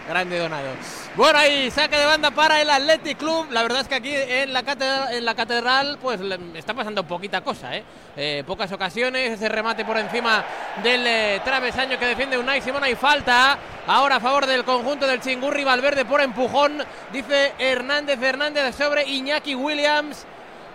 [0.08, 0.70] Grande donado.
[1.14, 3.46] Bueno, ahí saque de banda para el Athletic Club.
[3.50, 6.20] La verdad es que aquí en la catedral, pues
[6.54, 7.84] está pasando poquita cosa, ¿eh?
[8.16, 10.44] Eh, pocas ocasiones, ese remate por encima
[10.82, 12.82] del eh, travesaño que defiende Unai Simón.
[12.82, 16.82] Hay falta ahora a favor del conjunto del Chingurri Valverde por empujón.
[17.12, 20.26] Dice Hernández Hernández sobre Iñaki Williams.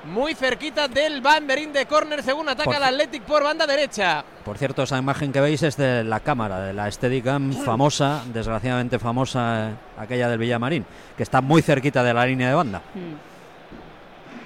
[0.08, 4.24] Muy cerquita del banderín de córner según ataca Por- el Athletic por banda derecha.
[4.46, 9.00] Por cierto, esa imagen que veis es de la cámara, de la Steadicam famosa, desgraciadamente
[9.00, 12.82] famosa, eh, aquella del Villamarín, que está muy cerquita de la línea de banda.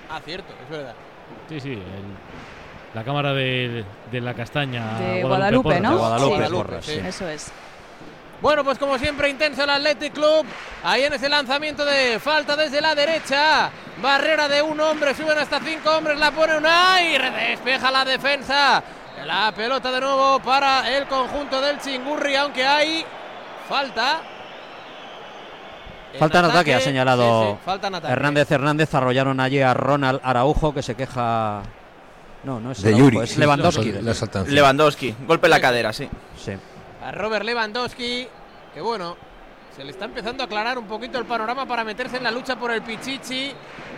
[0.10, 0.94] Ah, cierto, es verdad.
[1.48, 1.72] Sí, sí.
[1.74, 2.42] el-
[2.94, 5.00] la cámara de, de la castaña.
[5.00, 5.80] De Guadalupe.
[5.80, 5.92] ¿no?
[5.92, 6.54] De Guadalupe, Sí.
[6.54, 6.92] Porras, Sí.
[6.94, 7.00] sí.
[7.08, 7.52] Eso es.
[8.42, 10.46] Bueno, pues como siempre, intenso el Athletic Club.
[10.84, 13.70] Ahí en ese lanzamiento de falta desde la derecha.
[14.02, 17.20] Barrera de un hombre, suben hasta cinco hombres, la pone Unai.
[17.50, 18.84] Despeja la defensa.
[19.26, 23.06] La pelota de nuevo para el conjunto del Chingurri, aunque hay
[23.70, 24.22] falta.
[26.18, 28.12] Falta en ataque, ha señalado sí, sí, falta en ataque.
[28.14, 28.94] Hernández Hernández.
[28.96, 31.62] Arrollaron allí a Ronald Araujo, que se queja.
[32.44, 33.20] No, no es De Araujo, Yuri.
[33.20, 33.38] es.
[33.38, 36.10] Lewandowski, golpe en la cadera, sí.
[36.44, 36.54] Sí.
[37.12, 38.28] A Robert Lewandowski,
[38.74, 39.18] que bueno,
[39.76, 42.56] se le está empezando a aclarar un poquito el panorama para meterse en la lucha
[42.56, 43.52] por el Pichichi.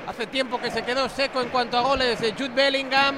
[0.08, 3.16] Hace tiempo que se quedó seco en cuanto a goles de Jude Bellingham.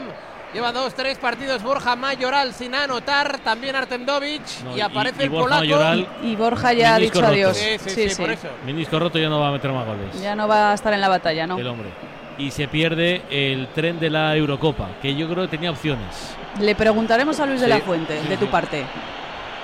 [0.54, 5.26] Lleva dos, tres partidos Borja Mayoral sin anotar, también Artem Dovic No, y, aparece y
[5.26, 5.62] el Borja polaco.
[5.62, 7.34] Mayoral, Y Borja ya ha dicho roto.
[7.34, 7.58] adiós.
[7.58, 9.00] Sí, sí, sí, por eso.
[9.00, 10.22] Roto ya no va a meter más goles.
[10.22, 11.58] Ya no va a estar en la batalla, ¿no?
[11.58, 11.90] El hombre.
[12.38, 16.36] Y se pierde el tren de la Eurocopa, que yo creo que tenía opciones.
[16.60, 18.52] Le preguntaremos a Luis de la Fuente, sí, de tu sí.
[18.52, 18.86] parte.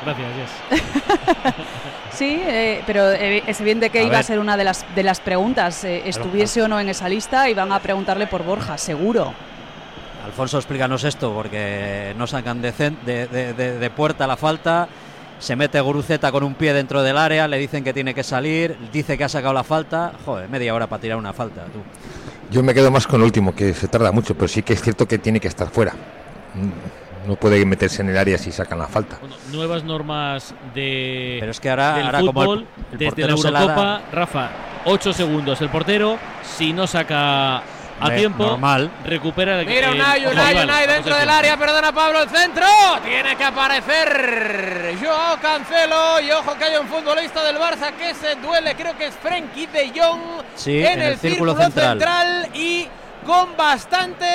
[0.03, 0.81] Gracias, Jess.
[2.13, 5.01] Sí, eh, pero eh, es evidente que A iba a ser una de las, de
[5.01, 5.83] las preguntas.
[5.85, 9.33] eh, estuviese o no en esa lista, y van a preguntarle por Borja, seguro.
[10.25, 12.71] Alfonso, explícanos esto, porque no sacan de,
[13.05, 14.87] de, de- de- de puerta la falta.
[15.39, 18.77] Se mete Guruceta con un pie dentro del área, le dicen que tiene que salir,
[18.91, 20.11] dice que ha sacado la falta.
[20.25, 21.79] Joder, media hora para tirar una falta, tú.
[22.51, 24.81] Yo me quedo más con lo último, que se tarda mucho, pero sí que es
[24.81, 25.93] cierto que tiene que estar fuera.
[27.27, 29.17] No puede meterse en el área si sacan la falta.
[29.19, 33.21] Bueno, nuevas normas de Pero es que ahora, del ahora como el- fútbol el desde
[33.21, 34.49] la Eurocopa, Rafa.
[34.85, 36.17] 8 segundos el portero.
[36.43, 37.57] Si no saca
[38.03, 38.89] a tiempo, normal.
[39.05, 42.65] recupera el Mira Unai, Unai, Unai dentro del área, perdona Pablo, el centro.
[43.03, 48.35] Tiene que aparecer Joao Cancelo y ojo que hay un futbolista del Barça que se
[48.37, 50.19] duele, creo que es Frenkie de Jong
[50.55, 52.49] Sí, en, el, círculo, central.
[52.55, 52.87] y
[53.25, 54.25] con bastante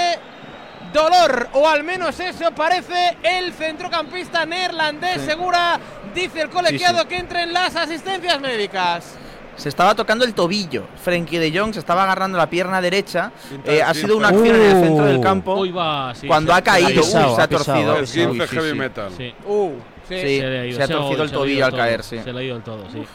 [0.97, 5.79] dolor, o al menos eso parece el centrocampista neerlandés, segura,
[6.15, 7.09] dice el colegiado Sí, sí.
[7.09, 9.15] que entren las asistencias médicas.
[9.57, 10.87] Se estaba tocando el tobillo.
[11.03, 13.33] Frenkie de Jong se estaba agarrando la pierna derecha.
[13.65, 15.09] Eh, ha sido una acción en el centro Uh.
[15.09, 15.73] del campo.
[15.73, 17.93] Va, sí, cuando ha caído, ha pisado, uy, se ha torcido.
[17.93, 18.31] ha El pisado.
[18.33, 18.75] 15 Uy, sí, heavy sí.
[18.77, 19.11] metal.
[19.17, 19.35] Sí.
[19.47, 19.71] Uh,
[20.09, 20.21] sí.
[20.21, 20.73] Sí.
[20.75, 22.19] Se ha torcido el tobillo ido al todo, caer, sí.
[22.23, 23.07] Se le ha ido el todo, sí.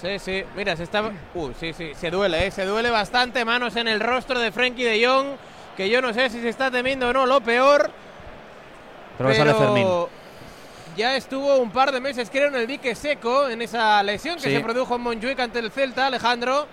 [0.00, 1.02] Sí, sí, mira, se está.
[1.34, 2.50] Uh, sí, sí, se duele, ¿eh?
[2.50, 3.44] se duele bastante.
[3.44, 5.26] Manos en el rostro de Frenkie de Jong,
[5.76, 7.90] que yo no sé si se está temiendo o no lo peor.
[9.18, 9.86] Pero sale Fermín.
[10.96, 14.42] ya estuvo un par de meses, creo, en el dique seco, en esa lesión que
[14.42, 14.50] Sí.
[14.50, 16.66] se produjo en Montjuic ante el Celta, Alejandro.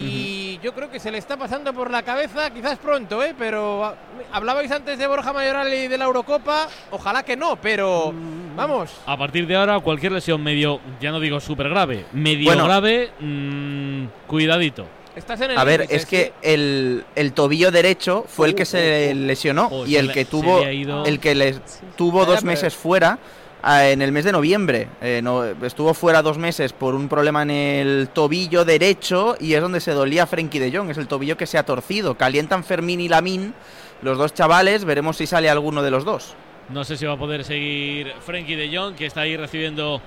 [0.00, 3.34] Y yo creo que se le está pasando por la cabeza, quizás pronto, ¿eh?
[3.36, 3.94] Pero ah,
[4.30, 8.14] hablabais antes de Borja Mayoral y de la Eurocopa, ojalá que no, pero
[8.54, 8.92] vamos.
[9.06, 12.64] A partir de ahora, cualquier lesión medio, ya no digo súper grave, medio Bueno.
[12.66, 14.86] grave, mm, cuidadito.
[15.18, 16.08] Estás en el A ver, es sí.
[16.08, 20.24] que el, el tobillo derecho fue el que se lesionó Oh, y el le- que
[20.24, 21.60] tuvo ido- el que les
[21.96, 23.18] tuvo dos meses fuera
[23.62, 24.88] ah, en el mes de noviembre.
[25.02, 29.60] Eh, no, estuvo fuera dos meses por un problema en el tobillo derecho y es
[29.60, 30.90] donde se dolía Frenkie de Jong.
[30.90, 32.14] Es el tobillo que se ha torcido.
[32.16, 33.52] Calientan Fermín y Lamin,
[34.02, 34.84] los dos chavales.
[34.84, 36.34] Veremos si sale alguno de los dos.
[36.68, 40.00] No sé si va a poder seguir Frenkie de Jong, que está ahí recibiendo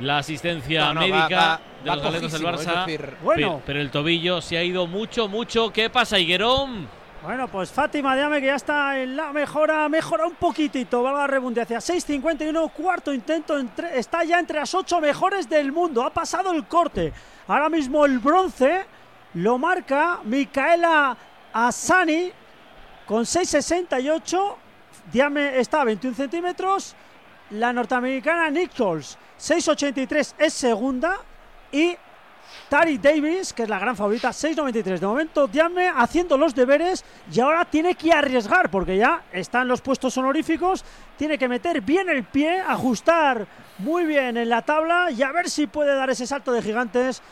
[0.00, 2.84] la asistencia No, no, médica va- va- de va los del Barça.
[2.86, 3.56] decir, Bueno.
[3.58, 5.72] Pe- pero el tobillo se ha ido mucho, mucho.
[5.72, 6.88] ¿Qué pasa, Higuerón?
[7.22, 11.26] Bueno, pues Fátima Diame que ya está en la mejora, mejora un poquitito, valga la
[11.26, 11.80] redundancia.
[11.80, 16.04] 6.51, cuarto intento, entre- está ya entre las ocho mejores del mundo.
[16.04, 17.12] Ha pasado el corte.
[17.48, 18.86] Ahora mismo el bronce
[19.34, 21.16] lo marca Micaela
[21.52, 22.30] Asani
[23.04, 24.56] con 6.68.
[25.12, 26.94] Diame está a 21 centímetros.
[27.50, 31.18] La norteamericana Nichols, 6.83 es segunda.
[31.70, 31.96] Y
[32.68, 34.98] Tari Davis, que es la gran favorita, 6.93.
[34.98, 39.68] De momento, Diame haciendo los deberes y ahora tiene que arriesgar porque ya está en
[39.68, 40.84] los puestos honoríficos.
[41.16, 43.46] Tiene que meter bien el pie, ajustar
[43.78, 47.22] muy bien en la tabla y a ver si puede dar ese salto de gigantes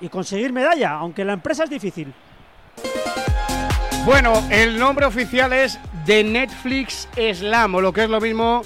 [0.00, 2.12] y conseguir medalla, aunque la empresa es difícil.
[4.04, 8.62] Bueno, el nombre oficial es The Netflix Slam, o lo que es lo mismo,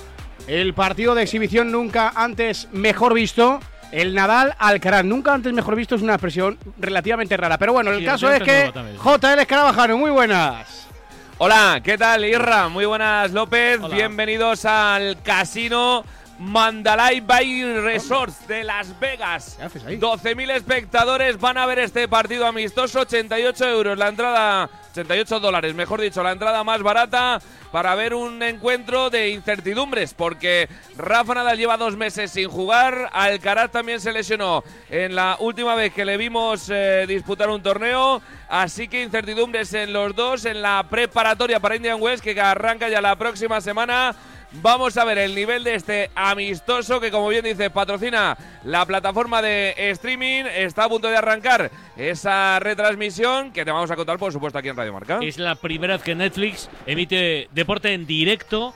[0.49, 3.61] el partido de exhibición nunca antes mejor visto.
[3.93, 7.57] El Nadal Alcaraz, nunca antes mejor visto es una expresión relativamente rara.
[7.59, 8.71] Pero bueno, el Sí, caso es que
[9.03, 10.87] JL Escarabajano, muy buenas.
[11.39, 12.69] Hola, ¿qué tal Irra?
[12.69, 13.95] Muy buenas López, Hola.
[13.95, 16.05] bienvenidos al casino
[16.38, 19.57] Mandalay Bay Resorts de Las Vegas.
[19.59, 19.98] ¿Qué haces ahí?
[19.98, 26.01] 12.000 espectadores van a ver este partido amistoso, 88 euros la entrada, 88 dólares, mejor
[26.01, 27.40] dicho, la entrada más barata
[27.72, 33.70] para ver un encuentro de incertidumbres, porque Rafa Nadal lleva dos meses sin jugar, Alcaraz
[33.70, 38.88] también se lesionó en la última vez que le vimos eh, disputar un torneo, así
[38.88, 43.16] que incertidumbres en los dos, en la preparatoria para Indian Wells, que arranca ya la
[43.16, 44.14] próxima semana.
[44.51, 49.43] Vamos a ver el nivel de este amistoso que, como bien dice, patrocina la plataforma
[49.43, 50.45] de streaming.
[50.45, 54.69] Está a punto de arrancar esa retransmisión que te vamos a contar, por supuesto, aquí
[54.69, 55.19] en Radio Marca.
[55.21, 58.75] Es la primera vez que Netflix emite deporte en directo.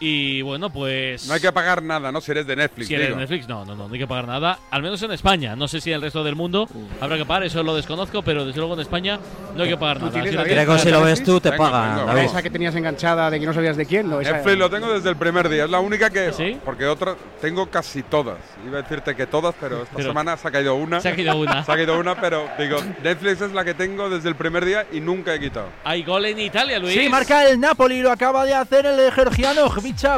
[0.00, 1.26] Y bueno, pues.
[1.26, 2.20] No hay que pagar nada, ¿no?
[2.20, 2.86] Si eres de Netflix.
[2.86, 3.20] Si eres de digo.
[3.20, 4.58] Netflix, no, no, no, no hay que pagar nada.
[4.70, 5.56] Al menos en España.
[5.56, 6.68] No sé si en el resto del mundo
[7.00, 9.18] habrá que pagar, eso lo desconozco, pero desde luego en España
[9.56, 10.22] no hay que pagar nada.
[10.24, 10.44] la?
[10.44, 12.06] Creo que si lo ves tú, te pagan.
[12.06, 12.22] David.
[12.22, 14.20] Esa que tenías enganchada de que no sabías de quién, ¿no?
[14.20, 16.32] Esa- Netflix lo tengo desde el primer día, es la única que.
[16.32, 16.58] ¿Sí?
[16.64, 18.38] Porque otra, tengo casi todas.
[18.64, 21.00] Iba a decirte que todas, pero esta Pero- semana se ha caído una.
[21.00, 21.64] Se ha caído una.
[21.68, 24.86] Se ha caído una, pero digo, Netflix es la que tengo desde el primer día
[24.92, 25.68] y nunca he quitado.
[25.84, 26.94] Hay gol en Italia, Luis.
[26.94, 29.68] Sí, marca el Napoli, lo acaba de hacer el georgiano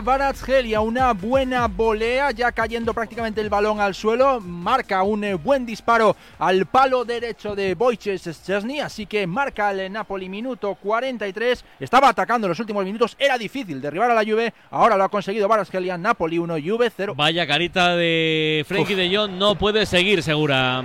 [0.03, 5.65] Barazgelia, una buena volea, ya cayendo prácticamente el balón al suelo, marca un eh, buen
[5.65, 12.09] disparo al palo derecho de Wojciech Szczesny, así que marca el Napoli minuto 43, estaba
[12.09, 15.47] atacando en los últimos minutos, era difícil derribar a la Juve, ahora lo ha conseguido
[15.47, 17.15] Barazgelia, Napoli 1, Juve 0.
[17.15, 20.83] Vaya carita de Frenkie de Jong, no puede seguir, segura.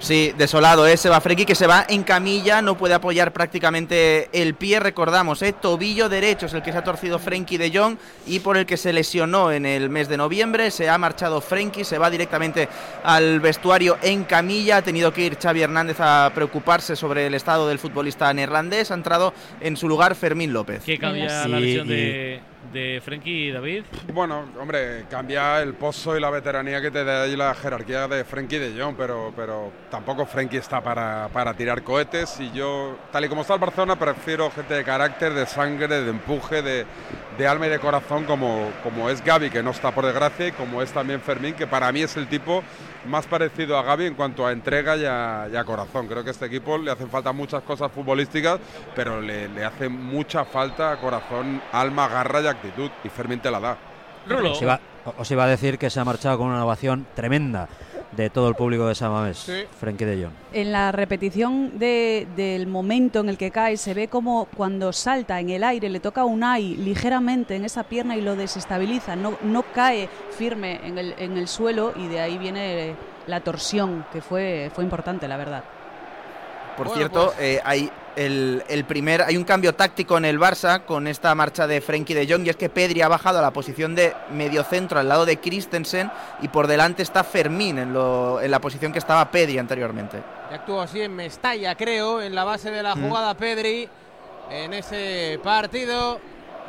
[0.00, 0.96] Sí, desolado, ¿eh?
[0.96, 5.42] Se va Frenkie que se va en camilla, no puede apoyar prácticamente el pie, recordamos,
[5.42, 5.52] ¿eh?
[5.52, 8.76] Tobillo derecho es el que se ha torcido Frenkie de Jong y por el que
[8.76, 10.70] se lesionó en el mes de noviembre.
[10.70, 12.68] Se ha marchado Frenkie, se va directamente
[13.02, 14.76] al vestuario en camilla.
[14.78, 18.92] Ha tenido que ir Xavi Hernández a preocuparse sobre el estado del futbolista neerlandés.
[18.92, 20.84] Ha entrado en su lugar Fermín López.
[20.84, 22.40] Que cambia Sí, la lesión y-
[22.72, 23.84] de, Frenkie David?
[24.12, 28.24] Bueno, hombre, cambia el pozo y la veteranía que te da ahí la jerarquía de
[28.24, 33.24] Frenkie de Jong, pero, pero tampoco Frenkie está para, para tirar cohetes y yo, tal
[33.24, 36.86] y como está el Barcelona, prefiero gente de carácter, de sangre, de empuje, de,
[37.38, 40.52] de alma y de corazón como, como es Gaby, que no está por desgracia, y
[40.52, 42.64] como es también Fermín, que para mí es el tipo
[43.06, 46.08] más parecido a Gaby en cuanto a entrega y a, y corazón.
[46.08, 48.58] Creo que a este equipo le hacen falta muchas cosas futbolísticas,
[48.94, 53.60] pero le, le hace mucha falta corazón, alma, garra y actitud, y Fermín te la
[53.60, 53.76] da.
[54.50, 54.78] Os iba,
[55.16, 57.68] os iba a decir que se ha marchado con una ovación tremenda
[58.12, 59.64] de todo el público de San Mamés, Sí.
[59.78, 60.32] Frenkie de Jong.
[60.52, 65.40] En la repetición de- del momento en el que cae, se ve como cuando salta
[65.40, 69.14] en el aire, le toca a Unai ligeramente en esa pierna y lo desestabiliza.
[69.16, 72.94] No, no cae firme en el, en el suelo y de ahí viene
[73.26, 75.64] la torsión, que fue, fue importante, la verdad.
[76.76, 80.38] Por Bueno, cierto, pues- eh, hay el, el primer, hay un cambio táctico en el
[80.40, 83.42] Barça con esta marcha de Frenkie de Jong y es que Pedri ha bajado a
[83.42, 86.10] la posición de mediocentro al lado de Christensen
[86.42, 90.20] y por delante está Fermín en, lo- en la posición que estaba Pedri anteriormente.
[90.50, 93.02] Y actuó así en Mestalla, creo, en la base de la Mm.
[93.08, 93.88] jugada Pedri,
[94.50, 96.18] en ese partido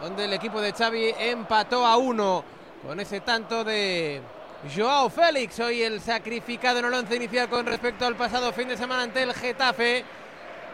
[0.02, 2.44] donde el equipo de Xavi empató a uno
[2.86, 4.22] con ese tanto de
[4.76, 8.78] Joao Félix, hoy el sacrificado en el once inicial con respecto al pasado fin de
[8.78, 10.04] semana ante el Getafe.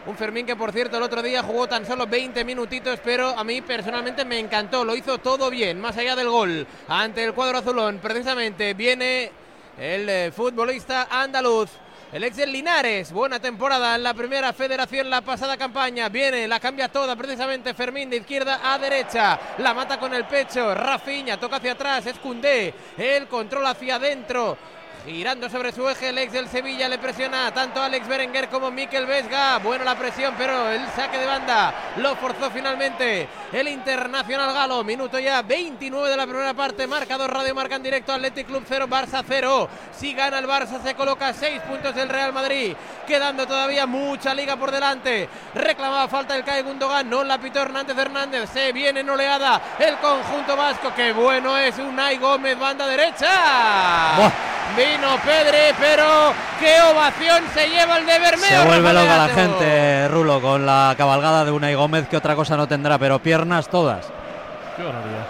[0.06, 3.42] Un Fermín que, por cierto, el otro día jugó tan solo 20 minutitos, pero a
[3.42, 4.84] mí personalmente me encantó.
[4.84, 6.64] Lo hizo todo bien, más allá del gol.
[6.86, 9.32] Ante el cuadro azulón, precisamente viene
[9.76, 11.70] el eh, futbolista andaluz.
[12.12, 16.08] El ex del Linares, buena temporada en la primera federación la pasada campaña.
[16.08, 19.40] Viene, la cambia toda precisamente Fermín de izquierda a derecha.
[19.58, 20.72] La mata con el pecho.
[20.72, 22.06] Rafiña toca hacia atrás.
[22.06, 22.72] Es Koundé.
[22.96, 24.56] El control hacia adentro.
[25.06, 29.06] Girando sobre su eje, el ex del Sevilla le presiona tanto Alex Berenguer como Mikel
[29.06, 29.58] Vesga.
[29.58, 34.82] Buena la presión, pero el saque de banda lo forzó finalmente el internacional galo.
[34.82, 36.88] Minuto ya 29 de la primera parte.
[36.88, 38.12] Marcador Radio Marca en directo.
[38.12, 39.68] Athletic Club 0, Barça 0.
[39.96, 42.74] Si gana el Barça, se coloca 6 puntos del Real Madrid.
[43.06, 45.28] Quedando todavía mucha liga por delante.
[45.54, 47.08] Reclamaba falta el CAE Gundogan.
[47.08, 48.50] No la pitó Hernández Hernández.
[48.50, 50.92] Se viene en oleada el conjunto vasco.
[50.96, 54.55] Qué bueno es Unai Gómez, banda derecha.
[54.76, 58.48] Vino Pedri, pero qué ovación se lleva el de Bermeo.
[58.48, 62.56] Se vuelve loca la gente, Rulo, con la cabalgada de Unai Gómez, que otra cosa
[62.56, 64.06] no tendrá, pero piernas todas.
[64.76, 65.26] Qué barbaridad.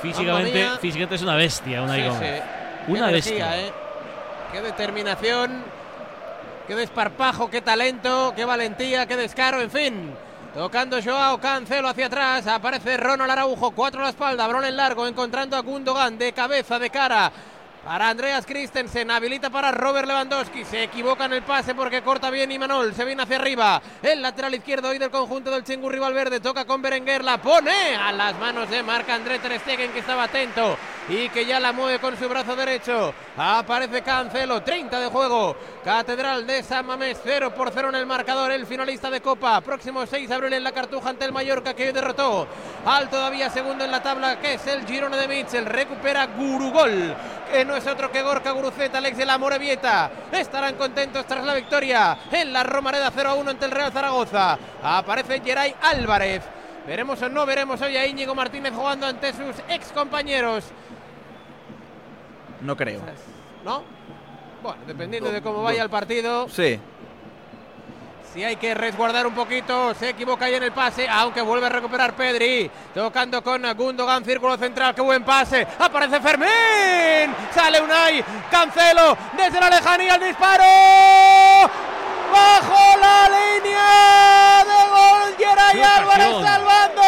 [0.00, 2.42] Físicamente, físicamente es una bestia, una Sí, Gómez.
[2.42, 2.92] sí.
[2.92, 3.34] Una Qué bestia.
[3.54, 3.72] energía, ¿eh?
[4.52, 5.64] Qué determinación,
[6.66, 10.14] qué desparpajo, qué talento, qué valentía, qué descaro, en fin.
[10.54, 15.06] Tocando Joao Cancelo hacia atrás, aparece Ronald Araujo, cuatro a la espalda, balón en largo,
[15.06, 17.30] encontrando a Gundogan de cabeza, de cara.
[17.86, 20.64] Para Andreas Christensen, habilita para Robert Lewandowski.
[20.64, 22.92] Se equivoca en el pase porque corta bien Imanol.
[22.92, 23.80] Se viene hacia arriba.
[24.02, 26.40] El lateral izquierdo hoy del conjunto del Chingurri Valverde.
[26.40, 27.22] Toca con Berenguer.
[27.22, 30.76] La pone a las manos de Marc André Ter Stegen que estaba atento
[31.08, 33.14] y que ya la mueve con su brazo derecho.
[33.36, 34.64] Aparece Cancelo.
[34.64, 35.56] 30 de juego.
[35.84, 37.20] Catedral de San Mamés.
[37.22, 38.50] 0 por 0 en el marcador.
[38.50, 39.60] El finalista de Copa.
[39.60, 42.48] Próximo 6 de abril en la Cartuja ante el Mallorca que hoy derrotó
[42.84, 45.66] al todavía segundo en la tabla que es el Girona de Mitchell.
[45.66, 47.14] Recupera Gurugol
[47.50, 50.10] que no es otro que Gorka Guruceta, Alex de la Morevieta.
[50.32, 54.58] Estarán contentos tras la victoria en la Romareda 0 a 1 ante el Real Zaragoza.
[54.82, 56.42] Aparece Geray Álvarez.
[56.86, 60.64] Veremos o no veremos hoy a Íñigo Martínez jugando ante sus ex compañeros.
[62.60, 63.00] No creo.
[63.64, 63.82] ¿No?
[64.62, 66.48] Bueno, dependiendo de cómo vaya el partido.
[66.48, 66.80] Sí.
[68.36, 71.70] Si hay que resguardar un poquito, se equivoca ahí en el pase, aunque vuelve a
[71.70, 72.70] recuperar Pedri.
[72.92, 75.66] Tocando con Gundogan, círculo central, qué buen pase.
[75.78, 77.34] Aparece Fermín.
[77.54, 78.22] Sale Unai.
[78.50, 80.64] Cancelo desde la lejanía el disparo.
[82.30, 87.02] Bajo la línea de gol, Geray ¡Qué Álvarez salvando.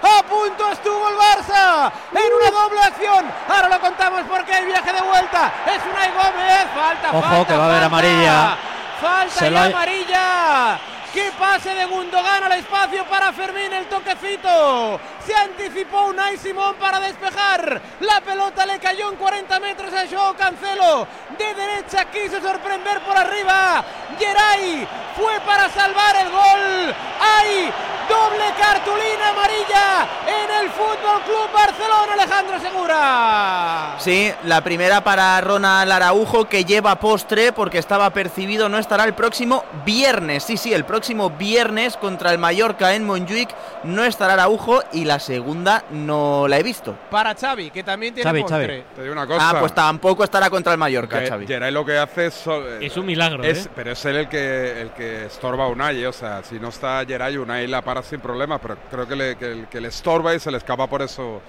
[0.00, 3.30] A punto estuvo el Barça en una doble acción.
[3.50, 5.52] Ahora lo contamos porque hay viaje de vuelta.
[5.66, 6.68] Es Unai Gómez.
[6.74, 8.56] Falta, Ojo, falta, que va a haber amarilla.
[9.00, 10.93] Falta Se y amarilla.
[11.14, 14.98] ¡Qué pase de Gundogan al espacio para Fermín el toquecito!
[15.24, 17.80] Se anticipó Unai Simón para despejar.
[18.00, 21.06] La pelota le cayó en 40 metros a Joao Cancelo.
[21.38, 23.84] De derecha quiso sorprender por arriba.
[24.18, 26.94] Geray fue para salvar el gol.
[27.20, 27.72] ¡Hay
[28.08, 33.94] doble cartulina amarilla en el Fútbol Club Barcelona, Alejandro Segura!
[33.98, 39.14] Sí, la primera para Ronald Araujo que lleva postre porque estaba percibido, no estará el
[39.14, 40.44] próximo viernes.
[40.44, 41.03] Sí, sí, el próximo
[41.38, 43.48] viernes contra el Mallorca en Montjuic
[43.84, 46.96] no estará Araujo y la segunda no la he visto.
[47.10, 48.84] Para Xavi, que también tiene Xavi, postre.
[48.94, 49.50] Te digo una cosa.
[49.50, 51.46] Ah, pues tampoco estará contra el Mallorca, Que Xavi.
[51.46, 52.44] Geray lo que hace es,
[52.80, 53.70] Es un milagro, es- ¿eh?
[53.74, 56.06] Pero es él el que, el que estorba a Unai, ¿eh?
[56.06, 59.36] o sea, si no está Geray, Unai la, ahora sin problema, pero creo que le,
[59.36, 61.40] que, que le estorba y se le escapa por eso.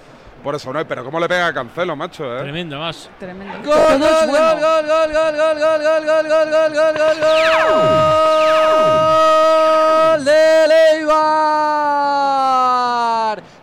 [0.42, 2.40] Por eso no, pero cómo le pega a Cancelo, macho, ¿eh?
[2.42, 3.10] Tremendo, más.
[3.18, 3.58] Tremendo.
[3.64, 8.26] Gol, gol, gol, gol, gol, gol, gol, gol, gol, gol, gol, gol, gol, gol, gol.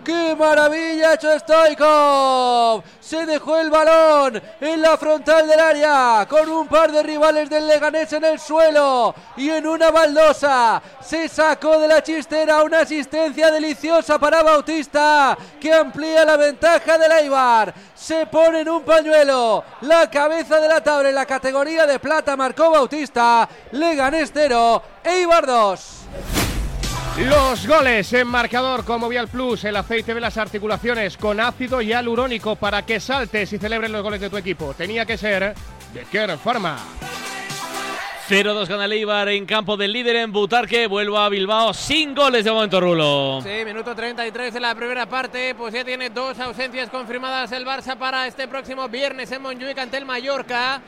[0.03, 2.83] ¡Qué maravilla hecho Stoikov!
[2.99, 7.67] Se dejó el balón en la frontal del área con un par de rivales del
[7.67, 13.49] Leganés en el suelo y en una baldosa se sacó de la chistera una asistencia
[13.49, 17.73] deliciosa para Bautista que amplía la ventaja del Eibar.
[17.95, 22.35] Se pone en un pañuelo la cabeza de la tabla en la categoría de plata
[22.35, 23.47] marcó Bautista.
[23.71, 26.32] Leganés 0, Eibar 2.
[27.17, 32.55] Los goles en marcador con Movial Plus, el aceite de las articulaciones con ácido hialurónico
[32.55, 34.73] para que saltes y celebres los goles de tu equipo.
[34.73, 35.53] Tenía que ser
[35.93, 36.75] de Care Pharma.
[38.27, 40.87] 0-2 gana el Eibar en campo del líder en Butarque.
[40.87, 43.41] Vuelvo a Bilbao sin goles de momento, Rulo.
[43.43, 45.53] Sí, minuto 33 de la primera parte.
[45.53, 49.97] Pues ya tiene dos ausencias confirmadas el Barça para este próximo viernes en Montjuic ante
[49.97, 50.81] el Mallorca.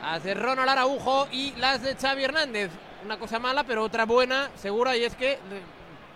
[0.00, 2.70] Las de Ronald Araujo y las de Xavi Hernández.
[3.04, 5.38] Una cosa mala, pero otra buena, segura, y es que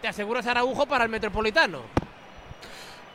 [0.03, 1.81] te aseguras Araujo para el Metropolitano.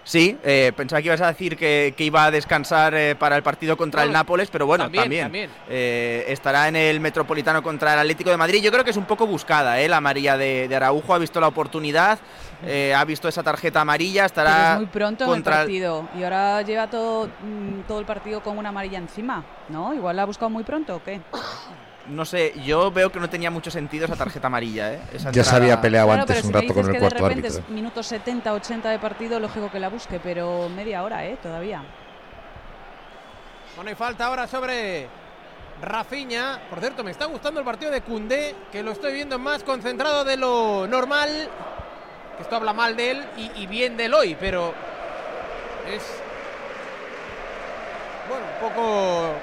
[0.08, 3.42] Sí, eh, pensaba que ibas a decir que, que iba a descansar eh, para el
[3.42, 5.50] partido contra el Nápoles, pero bueno, también, también, también.
[5.68, 8.62] eh, estará en el Metropolitano contra el Atlético de Madrid.
[8.62, 9.90] Yo creo que es un poco buscada, ¿eh?
[9.90, 12.20] La María de, de Araujo ha visto la oportunidad,
[12.64, 16.08] eh, ha visto esa tarjeta amarilla, Pero estará es muy pronto en el contra partido.
[16.16, 19.44] Y ahora lleva todo, mm, todo el partido con una amarilla encima.
[19.70, 19.92] ¿No?
[19.92, 21.20] Igual la ha buscado muy pronto o qué.
[22.08, 25.00] No sé, yo veo que no tenía mucho sentido esa tarjeta amarilla, ¿eh?
[25.14, 27.00] Esa Ya se había peleado Claro, antes pero un si rato con el que de
[27.00, 27.64] cuarto repente árbitro.
[27.68, 31.38] es minutos 70, 80 de partido, lógico que la busque, pero media hora, ¿eh?
[31.42, 31.84] Todavía.
[33.76, 35.08] Bueno, y falta ahora sobre
[35.82, 36.60] Rafiña.
[36.70, 40.24] Por cierto, me está gustando el partido de Cundé, que lo estoy viendo más concentrado
[40.24, 41.50] de lo normal.
[42.38, 44.74] Que esto habla mal de él y, y bien del hoy, pero
[45.92, 46.04] es.
[48.30, 49.34] Bueno, un poco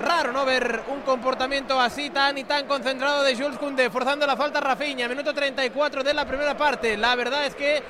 [0.00, 0.44] raro, ¿no?
[0.44, 4.62] Ver un comportamiento así tan y tan concentrado de Jules Koundé, forzando la falta a
[4.62, 6.96] Rafinha, minuto 34 de la primera parte.
[6.96, 7.82] La verdad es que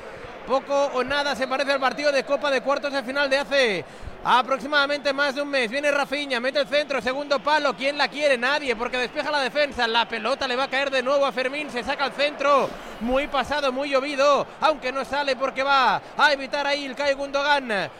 [0.46, 3.84] poco o nada se parece al partido de Copa de Cuartos de final de hace
[4.24, 5.70] aproximadamente más de un mes.
[5.70, 7.74] Viene Rafinha, mete el centro, segundo palo.
[7.74, 8.38] ¿Quién la quiere?
[8.38, 9.86] Nadie, porque despeja la defensa.
[9.86, 12.68] La pelota le va a caer de nuevo a Fermín, se saca el centro.
[13.00, 17.90] Muy pasado, muy llovido, aunque no sale porque va a evitar ahí el Kai Gundogan.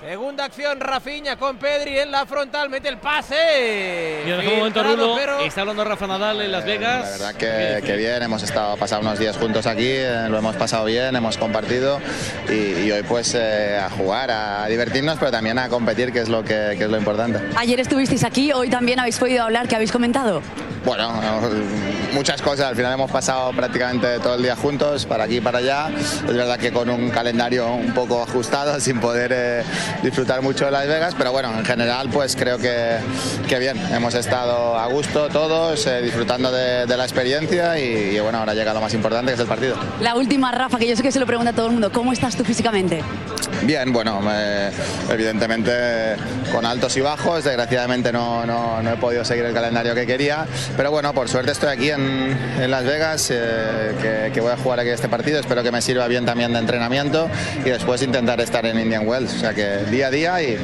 [0.00, 4.20] Segunda acción, Rafinha con Pedri en la frontal, mete el pase.
[4.26, 5.16] Mira, deja un momento, Filtrado, Rulo.
[5.18, 7.02] pero- Está hablando Rafa Nadal en Las Vegas.
[7.04, 10.54] La verdad que, que bien, hemos estado pasado unos días juntos aquí, eh, lo hemos
[10.56, 11.98] pasado bien, hemos compartido
[12.46, 12.52] y,
[12.86, 16.44] y hoy pues eh, a jugar, a divertirnos, pero también a competir, que es lo
[16.44, 17.40] que, que es lo importante.
[17.56, 20.42] Ayer estuvisteis aquí, hoy también habéis podido hablar, ¿qué habéis comentado?
[20.84, 21.12] Bueno,
[22.12, 25.58] muchas cosas, al final hemos pasado prácticamente todo el día juntos, para aquí y para
[25.58, 25.88] allá.
[25.98, 29.64] Es verdad que con un calendario un poco ajustado, sin poder eh,
[30.02, 32.96] disfrutar mucho de Las Vegas, pero bueno, en general pues creo que,
[33.48, 38.20] que bien, hemos estado a gusto todos, eh, disfrutando de, de la experiencia y, y
[38.20, 39.76] bueno, ahora llega lo más importante que es el partido.
[40.00, 42.12] La última, Rafa, que yo sé que se lo pregunta a todo el mundo, ¿cómo
[42.12, 43.02] estás tú físicamente?
[43.62, 44.70] Bien, bueno, eh,
[45.10, 45.72] evidentemente
[46.52, 50.46] con altos y bajos, desgraciadamente no, no- no he podido seguir el calendario que quería,
[50.76, 54.56] pero bueno, por suerte estoy aquí en, en Las Vegas, eh, que, que voy a
[54.56, 57.28] jugar aquí este partido, espero que me sirva bien también de entrenamiento
[57.64, 60.56] y después intentar estar en Indian Wells, o sea que día a día y,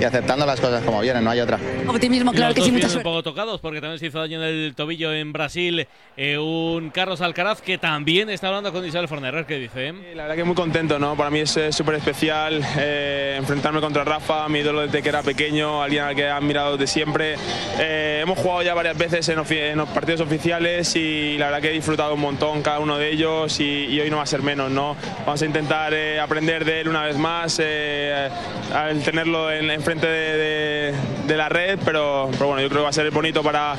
[0.00, 1.58] y aceptando las cosas como vienen, no hay otra.
[1.86, 4.48] Optimismo, claro Los que sí, mucha un poco tocados porque también se hizo daño en
[4.48, 9.46] el tobillo en Brasil eh, un Carlos Alcaraz que también está hablando con Isabel Fornerer
[9.46, 11.16] que dice La verdad que muy contento, ¿no?
[11.16, 15.22] Para mí es eh, súper especial eh, enfrentarme contra Rafa, mi ídolo desde que era
[15.22, 17.36] pequeño, alguien al que he admirado desde siempre.
[17.78, 21.68] Eh, hemos jugado ya varias veces en, en los partidos oficiales y la verdad que
[21.70, 24.42] he disfrutado un montón cada uno de ellos y, y hoy no va a ser
[24.42, 24.96] menos, ¿no?
[25.24, 28.28] Vamos a intentar eh, aprender de él una vez más, eh,
[28.74, 30.94] al tenerlo en, enfrente de, de-
[31.28, 33.74] de la red, pero, pero bueno, yo creo que va a ser bonito para,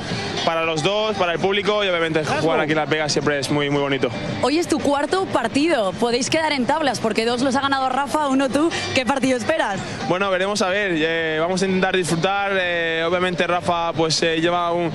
[0.45, 3.49] para los dos, para el público y obviamente jugar aquí en Las Vegas siempre es
[3.49, 4.09] muy, muy bonito.
[4.43, 8.27] Hoy es tu cuarto partido, podéis quedar en tablas porque dos los ha ganado Rafa,
[8.27, 8.69] uno tú.
[8.93, 9.80] ¿Qué partido esperas?
[10.07, 10.91] Bueno, veremos a ver.
[10.95, 12.51] eh, vamos a intentar disfrutar.
[12.59, 14.91] eh, obviamente Rafa pues eh, lleva un,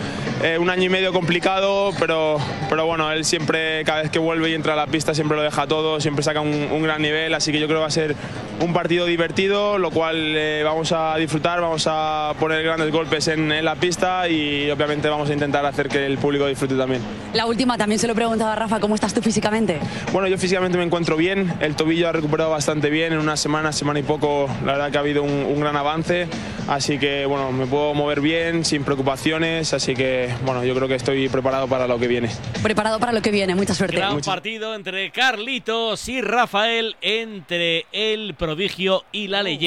[0.61, 4.55] un año y medio complicado, pero, pero bueno, él siempre, cada vez que vuelve y
[4.55, 7.35] entra a la pista, siempre lo deja todo, siempre saca un, un gran nivel.
[7.35, 8.14] Así que yo creo que va a ser
[8.61, 13.51] un partido divertido, lo cual eh, vamos a disfrutar, vamos a poner grandes golpes en,
[13.53, 17.03] en la pista y obviamente vamos a intentar hacer que el público disfrute también.
[17.33, 19.81] La última también se lo preguntaba a Rafa, ¿cómo estás tú físicamente?
[20.12, 23.72] Bueno, yo físicamente me encuentro bien, el tobillo ha recuperado bastante bien, en unas semana,
[23.72, 26.29] semana y poco, la verdad que ha habido un, un gran avance,
[26.68, 30.95] así que bueno, me puedo mover bien, sin preocupaciones, así que bueno, yo creo que
[30.95, 32.31] estoy preparado para lo que viene.
[32.62, 33.97] Preparado para lo que viene, mucha suerte.
[33.97, 39.64] Gran partido entre Carlitos y Rafael, entre el prodigio y la leyenda.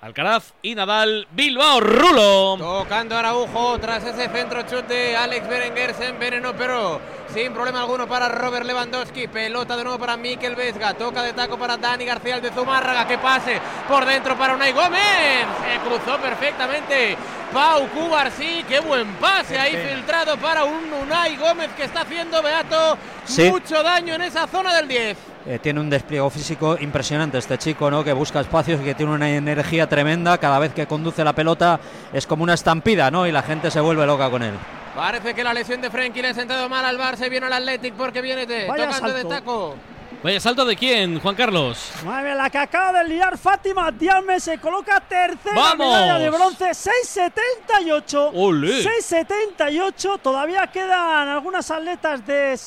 [0.00, 2.56] Alcaraz y Nadal, Bilbao, Rulo.
[2.56, 7.00] Tocando Araujo tras ese centro chute de Alex Berenguer se envenenó, pero
[7.34, 9.26] sin problema alguno para Robert Lewandowski.
[9.26, 10.94] Pelota de nuevo para Mikel Vesga.
[10.94, 13.08] Toca de taco para Dani García, el de Zumárraga.
[13.08, 15.46] Que pase por dentro para Unai Gómez.
[15.64, 17.16] Se cruzó perfectamente.
[17.52, 22.96] Pau Cubarsí, qué buen pase ahí filtrado para un Unai Gómez que está haciendo Beato
[23.24, 23.50] Sí.
[23.50, 25.16] mucho daño en esa zona del 10.
[25.46, 28.04] Eh, tiene un despliegue físico impresionante este chico, ¿no?
[28.04, 30.36] Que busca espacios y que tiene una energía tremenda.
[30.38, 31.80] Cada vez que conduce la pelota
[32.12, 33.26] es como una estampida, ¿no?
[33.26, 34.54] Y la gente se vuelve loca con él.
[34.94, 37.52] Parece que la lesión de Frenkie le ha sentado mal al Barça y viene al
[37.52, 39.28] Athletic porque viene de, Vaya tocando de salto.
[39.28, 39.74] taco.
[40.22, 41.92] Vaya salto de quién, Juan Carlos.
[42.04, 45.86] Madre la que acaba de liar Fátima Diame se coloca tercera ¡Vamos!
[45.94, 48.30] medalla de bronce, 6.78.
[48.34, 48.82] ¡Olé!
[48.82, 50.20] 6.78.
[50.20, 52.58] Todavía quedan algunas atletas de,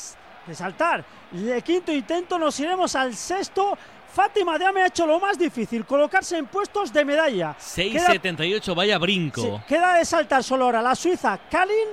[0.46, 1.04] de saltar.
[1.32, 3.76] De quinto intento nos iremos al sexto.
[4.12, 7.56] Fátima Diame ha hecho lo más difícil, colocarse en puestos de medalla.
[7.74, 9.40] Queda 6.78, vaya brinco.
[9.40, 11.88] Sí, queda de saltar solo ahora la suiza Kalin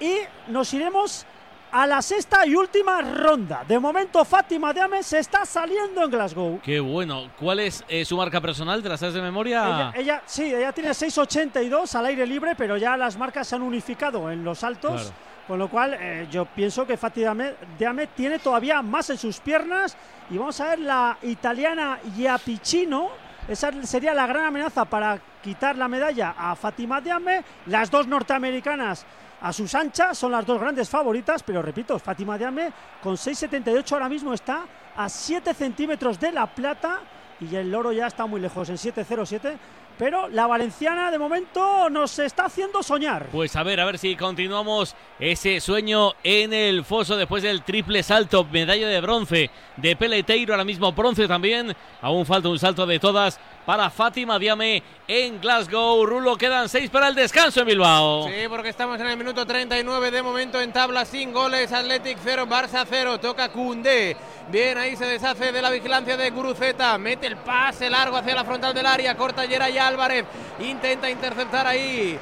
[0.00, 0.16] y
[0.50, 1.26] nos iremos
[1.70, 3.62] a la sexta y última ronda.
[3.68, 6.58] De momento Fátima Diame se está saliendo en Glasgow.
[6.62, 7.30] Qué bueno.
[7.38, 8.82] ¿Cuál es eh, su marca personal?
[8.82, 9.66] ¿Te la sabes de memoria?
[9.66, 13.60] Ella, ella- sí, ella tiene 6.82 al aire libre, pero ya las marcas se han
[13.62, 14.92] unificado en los saltos.
[15.02, 15.27] Claro.
[15.48, 19.96] Con lo cual, eh, yo pienso que Diame- Diame tiene todavía más en sus piernas.
[20.30, 23.08] Y vamos a ver la italiana Iapicino.
[23.48, 27.42] Esa sería la gran amenaza para quitar la medalla a Fátima Diame.
[27.66, 29.06] Las dos norteamericanas
[29.40, 32.70] a sus anchas son las dos grandes favoritas, pero repito, Fátima Diame
[33.02, 34.64] con 6.78 ahora mismo está
[34.96, 36.98] a 7 centímetros de la plata
[37.40, 39.56] y el loro ya está muy lejos en 7.07.
[39.98, 43.26] Pero la valenciana de momento nos está haciendo soñar.
[43.32, 48.04] Pues a ver, a ver si continuamos ese sueño en el foso después del triple
[48.04, 51.74] salto, medalla de bronce de Peleteiro, ahora mismo bronce también.
[52.00, 56.06] Aún falta un salto de todas para Fátima Diame en Glasgow.
[56.06, 58.26] Rulo, quedan seis para el descanso en Bilbao.
[58.26, 61.70] Sí, porque estamos en el minuto 39 de momento en tabla sin goles.
[61.70, 63.20] Athletic 0, Barça 0.
[63.20, 64.16] Toca Cundé.
[64.50, 66.96] Bien, ahí se deshace de la vigilancia de Guruceta.
[66.96, 69.14] Mete el pase largo hacia la frontal del área.
[69.14, 70.24] Corta Geray Álvarez.
[70.60, 72.18] Intenta interceptar ahí.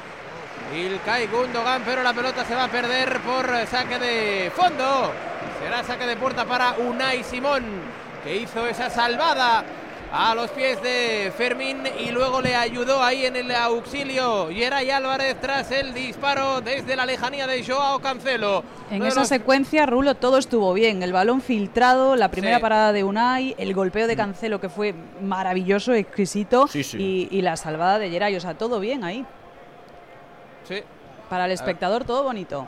[0.74, 5.12] Ilkay Gundogan, pero la pelota se va a perder por saque de fondo.
[5.62, 7.62] Será saque de puerta para Unai Simón,
[8.24, 9.64] que hizo esa salvada
[10.12, 15.36] a los pies de Fermín y luego le ayudó ahí en el auxilio Geray Álvarez
[15.40, 18.62] tras el disparo desde la lejanía de Joao Cancelo.
[18.90, 21.02] En esa los- secuencia, Rulo, todo estuvo bien.
[21.02, 22.62] El balón filtrado, la primera Sí.
[22.62, 27.28] parada de Unai, el golpeo de Cancelo que fue maravilloso, exquisito, Sí, sí.
[27.30, 28.36] Y, y la salvada de Geray.
[28.36, 29.26] O sea, todo bien ahí.
[30.68, 30.82] Sí,
[31.28, 32.66] Para el espectador, todo bonito.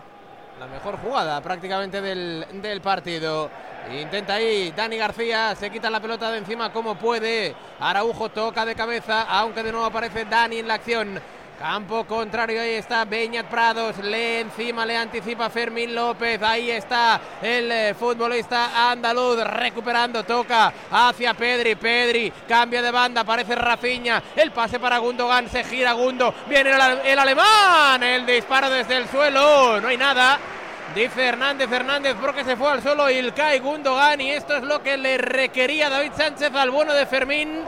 [0.58, 3.48] la mejor jugada prácticamente del, del partido.
[3.90, 7.54] Intenta ahí Dani García, se quita la pelota de encima como puede.
[7.80, 11.20] Araujo toca de cabeza, aunque de nuevo aparece Dani en la acción.
[11.58, 17.72] Campo contrario, ahí está Beñat Prados, le encima, le anticipa Fermín López, ahí está el
[17.72, 24.78] eh, futbolista andaluz recuperando, toca hacia Pedri, Pedri cambia de banda, aparece Rafinha, el pase
[24.78, 29.88] para Gundogan, se gira Gundo, viene el, el alemán, el disparo desde el suelo, no
[29.88, 30.38] hay nada.
[30.94, 34.96] Dice Hernández Hernández porque se fue al solo Ilkay Gundogan y esto es lo que
[34.96, 37.60] le requería David Sánchez al bueno de Fermín.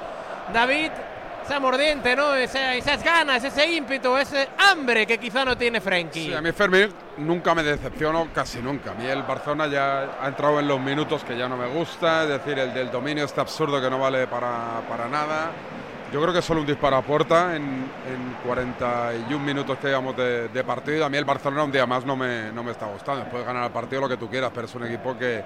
[0.52, 0.90] David,
[1.44, 2.34] esa mordiente, ¿no?
[2.34, 6.26] Esa- esas ganas, ese ímpetu, ese hambre que quizá no tiene Frenkie.
[6.28, 8.92] Sí, a mí Fermín nunca me decepcionó, casi nunca.
[8.92, 12.22] A mí el Barcelona ya ha entrado en los minutos que ya no me gusta,
[12.24, 15.50] es decir, el del dominio este absurdo que no vale para, para nada.
[16.12, 20.64] Yo creo que solo un disparo a puerta en, en 41 minutos que llevamos de,
[20.66, 21.04] partido.
[21.04, 23.24] A mí el Barcelona un día más no me, no me está gustando.
[23.26, 25.44] Puedes ganar el partido lo que tú quieras, pero es un equipo que,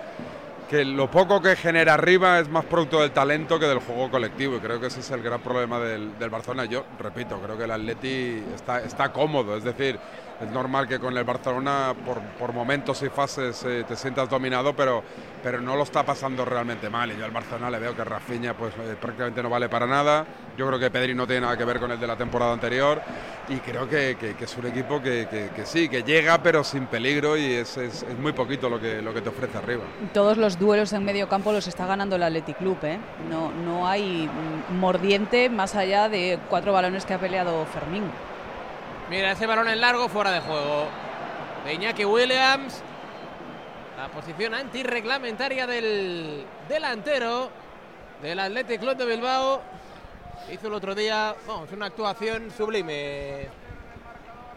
[0.71, 4.57] que lo poco que genera arriba es más producto del talento que del juego colectivo
[4.57, 6.65] y creo que ese es el gran problema del, del Barcelona.
[6.65, 9.99] Yo repito, creo que el Atleti está, está cómodo, es decir,
[10.41, 14.75] es normal que con el Barcelona por, por momentos y fases eh, te sientas dominado,
[14.75, 15.03] pero,
[15.43, 18.55] pero no lo está pasando realmente mal y yo al Barcelona le veo que Rafinha
[18.55, 20.27] pues eh, prácticamente no vale para nada.
[20.57, 23.01] Yo creo que Pedri no tiene nada que ver con el de la temporada anterior
[23.49, 27.37] y creo que, que- es un equipo que, que- sí, que llega pero sin peligro
[27.37, 29.83] y es, es- es muy poquito lo que, lo que te ofrece arriba.
[30.13, 32.99] Todos los duelos en medio campo los está ganando el Athletic Club, ¿eh?
[33.31, 34.29] No, no hay
[34.71, 38.05] mm, mordiente más allá de cuatro balones que ha peleado Fermín.
[39.11, 40.87] Mira, ese balón en largo fuera de juego.
[41.65, 42.83] De Iñaki Williams.
[43.99, 47.51] La posición antirreglamentaria del delantero.
[48.23, 49.61] del Athletic Club de Bilbao.
[50.53, 53.49] Hizo el otro día, vamos, una actuación sublime.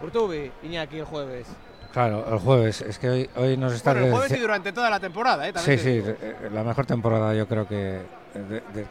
[0.01, 1.47] Urtubi, Iñaki, el jueves.
[1.91, 2.81] Claro, el jueves.
[2.81, 3.91] Es que hoy, hoy nos está...
[3.93, 5.53] Bueno, el jueves y durante toda la temporada, ¿eh?
[5.53, 6.09] También Sí, sí, digo.
[6.21, 8.85] eh, la mejor temporada yo creo que de- de-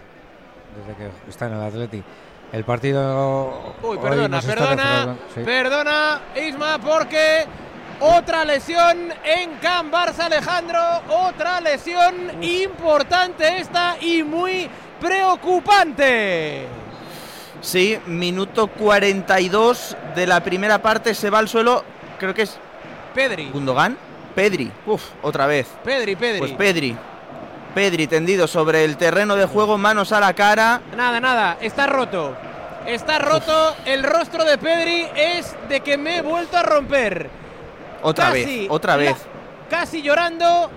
[0.77, 2.03] desde que está en el Atleti.
[2.53, 3.75] El partido...
[3.83, 5.41] Uy, perdona, perdona, sí.
[5.41, 7.45] perdona, Isma, porque
[8.01, 10.81] otra lesión en Can Barça, Alejandro.
[11.09, 14.69] Otra lesión importante esta y muy
[15.01, 16.67] preocupante.
[17.61, 21.85] Sí, minuto 42 de la primera parte se va al suelo,
[22.19, 22.59] creo que es
[23.15, 23.51] Pedri.
[23.51, 23.97] Gundogan.
[24.35, 25.67] Pedri, uf, otra vez.
[25.83, 26.39] Pedri, Pedri.
[26.39, 26.97] Pues Pedri.
[27.77, 30.81] Pedri tendido sobre el terreno de juego, manos a la cara.
[30.97, 32.35] Nada, nada, está roto.
[32.87, 37.29] Está roto, el rostro de Pedri es de que me he vuelto a romper.
[38.01, 39.17] Otra Casi vez, otra la- vez.
[39.69, 40.71] Casi llorando.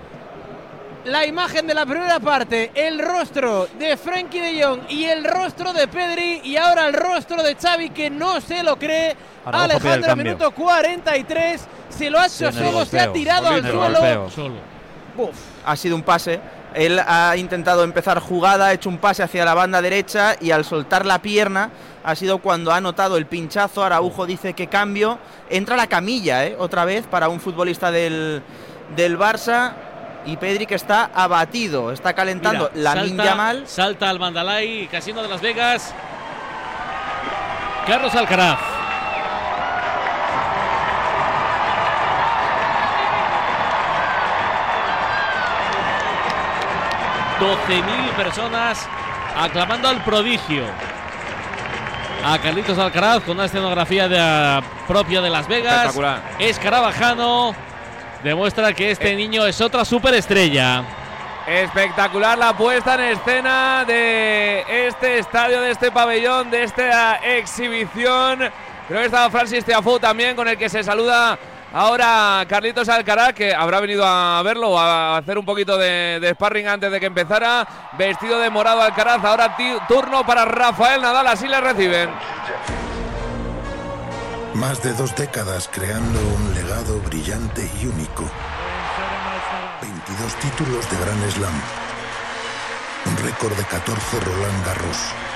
[1.06, 5.72] La imagen de la primera parte, el rostro de Frenkie de Jong y el rostro
[5.72, 9.16] de Pedri y ahora el rostro de Xavi que no se lo cree.
[9.46, 13.72] Alejandro, minuto 43, se lo ha hecho solo, se ha tirado al el
[14.30, 14.60] suelo.
[15.16, 15.34] Uf.
[15.64, 16.38] Ha sido un pase.
[16.74, 20.64] Él ha intentado empezar jugada, ha hecho un pase hacia la banda derecha y al
[20.64, 21.70] soltar la pierna
[22.04, 23.84] ha sido cuando ha notado el pinchazo.
[23.84, 25.18] Araujo dice que cambio.
[25.48, 26.56] Entra la camilla, ¿eh?
[26.58, 28.42] Otra vez para un futbolista del,
[28.96, 29.72] del Barça.
[30.26, 33.66] Y Pedri que está abatido, está calentando Mira, la salta, Yamal.
[33.66, 35.94] Salta al Mandalay, Casino de Las Vegas.
[37.86, 38.79] Carlos Alcaraz.
[47.44, 48.86] Mil personas
[49.36, 50.64] aclamando al prodigio.
[52.24, 55.74] A Carlitos Alcaraz con una escenografía de- propia de Las Vegas.
[55.86, 56.20] Espectacular.
[56.38, 57.54] Escarabajano
[58.22, 60.82] demuestra que este niño es otra superestrella.
[61.46, 68.38] Espectacular la puesta en escena de este estadio, de este pabellón, de esta exhibición.
[68.86, 71.38] Creo que estaba Francis Tiafoe también, con el que se saluda
[71.72, 76.90] ahora Carlitos Alcaraz, que habrá venido a verlo, a hacer un poquito de, sparring antes
[76.90, 77.66] de que empezara.
[77.98, 79.56] Vestido de morado Alcaraz, ahora
[79.88, 82.10] turno para Rafael Nadal, así le reciben.
[84.54, 88.30] Más de dos décadas creando un legado brillante y único.
[89.80, 91.62] 22 títulos de Gran Slam.
[93.06, 95.29] Un récord de 14 Roland Garros.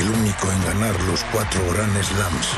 [0.00, 2.48] El único en ganar los cuatro Grand Slams.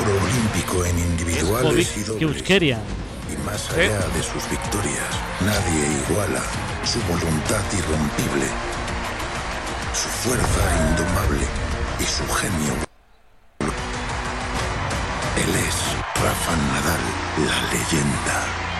[0.00, 2.50] Oro olímpico en individuales y dobles.
[2.50, 6.40] Y más allá de sus victorias, nadie iguala
[6.84, 8.46] su voluntad irrompible,
[9.92, 11.46] su fuerza indomable
[12.00, 12.72] y su genio.
[15.36, 15.76] Él es
[16.14, 17.04] Rafa Nadal,
[17.44, 18.71] la leyenda.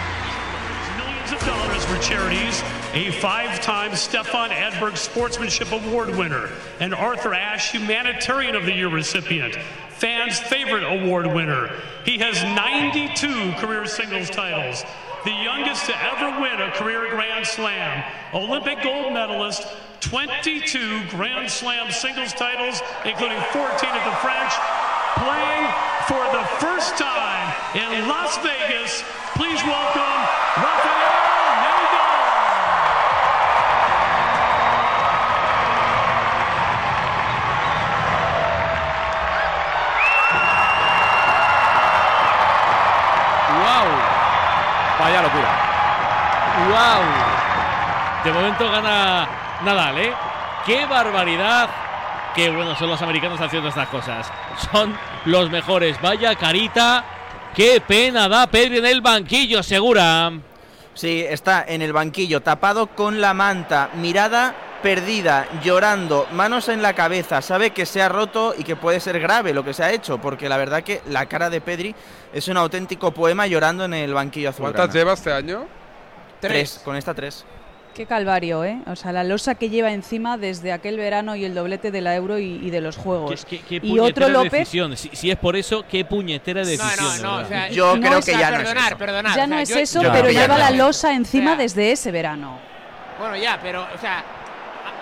[1.43, 2.63] Millions of dollars for charities,
[2.95, 9.57] a five-time Stefan Adberg Sportsmanship Award winner, an Arthur Ashe Humanitarian of the Year recipient,
[9.91, 11.75] fans' favorite award winner.
[12.05, 14.85] He has 92 career singles titles,
[15.25, 19.67] the youngest to ever win a career Grand Slam, Olympic gold medalist,
[20.01, 24.53] 22 Grand Slam singles titles, including 14 at the French,
[25.17, 25.71] playing
[26.09, 29.03] for the first time in Las Vegas.
[29.35, 30.03] Please welcome
[30.57, 31.12] Rafael
[46.83, 48.25] ¡Wow!
[48.25, 49.29] De momento gana
[49.65, 50.13] Nadal, ¿eh?
[50.67, 51.69] ¡Qué barbaridad!
[52.35, 54.29] ¡Qué buenos son los americanos haciendo estas cosas!
[54.73, 54.93] Son
[55.27, 56.01] los mejores.
[56.01, 57.05] Vaya carita.
[57.55, 60.33] ¡Qué pena da Pedri en el banquillo, segura!
[60.95, 64.53] Sí, está en el banquillo, tapado con la manta, mirada
[64.83, 69.21] perdida, llorando, manos en la cabeza, sabe que se ha roto y que puede ser
[69.21, 71.95] grave lo que se ha hecho, porque la verdad que la cara de Pedri
[72.33, 74.65] es un auténtico poema llorando en el banquillo azul.
[74.65, 75.82] ¿Cuántas lleva este año?
[76.49, 77.45] Tres, con esta tres.
[77.95, 78.79] Qué calvario, ¿eh?
[78.87, 82.15] O sea, la losa que lleva encima desde aquel verano y el doblete de la
[82.17, 83.45] Euro y, y de los Juegos.
[83.45, 84.51] ¿Qué, qué y otro López.
[84.53, 84.97] decisión.
[84.97, 87.17] Si, si es por eso, qué puñetera decisión.
[87.19, 87.45] de no, verdad.
[87.45, 88.97] o sea, Yo no creo es- que ya no es eso.
[88.99, 91.55] perdonar, Ya o no es yo- eso, yo pero lleva no la losa encima O
[91.57, 92.59] sea, desde ese verano.
[93.19, 94.25] Bueno, ya, pero, o sea,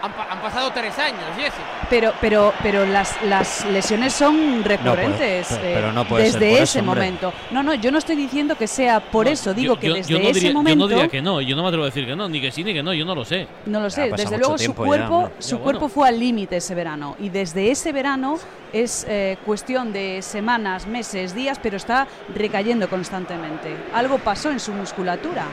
[0.03, 1.63] Han, pa- han pasado tres años, Jessica.
[1.91, 6.79] Pero, pero, pero las, las lesiones son recurrentes eh, pero no puede desde ese eso,
[6.81, 6.95] hombre.
[7.05, 7.33] momento.
[7.51, 10.19] No, no, yo no estoy diciendo que sea por eso, digo que yo, desde yo
[10.19, 10.79] no ese diría, yo momento.
[10.85, 12.65] no diría que no, yo no me atrevo a decir que no, ni que sí
[12.65, 13.47] ni que no, yo no lo sé.
[13.67, 15.65] No lo sé, desde luego su ya, cuerpo, su Ya, bueno.
[15.81, 18.39] cuerpo fue al límite ese verano y desde ese verano
[18.73, 23.77] es eh, cuestión de semanas, meses, días, pero está recayendo constantemente.
[23.93, 25.45] Algo pasó en su musculatura.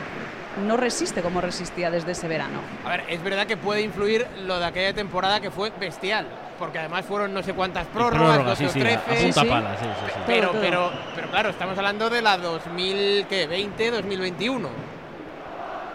[0.65, 2.59] No resiste como resistía desde ese verano.
[2.85, 6.25] A ver, es verdad que puede influir lo de aquella temporada que fue bestial,
[6.57, 8.97] porque además fueron no sé cuántas prórrogas, prórroga, 12 sí, o sí, 13.
[8.97, 10.19] a punta pala, sí, sí, sí.
[10.25, 14.69] Pero, pero, pero claro, estamos hablando de la 2020, 2021.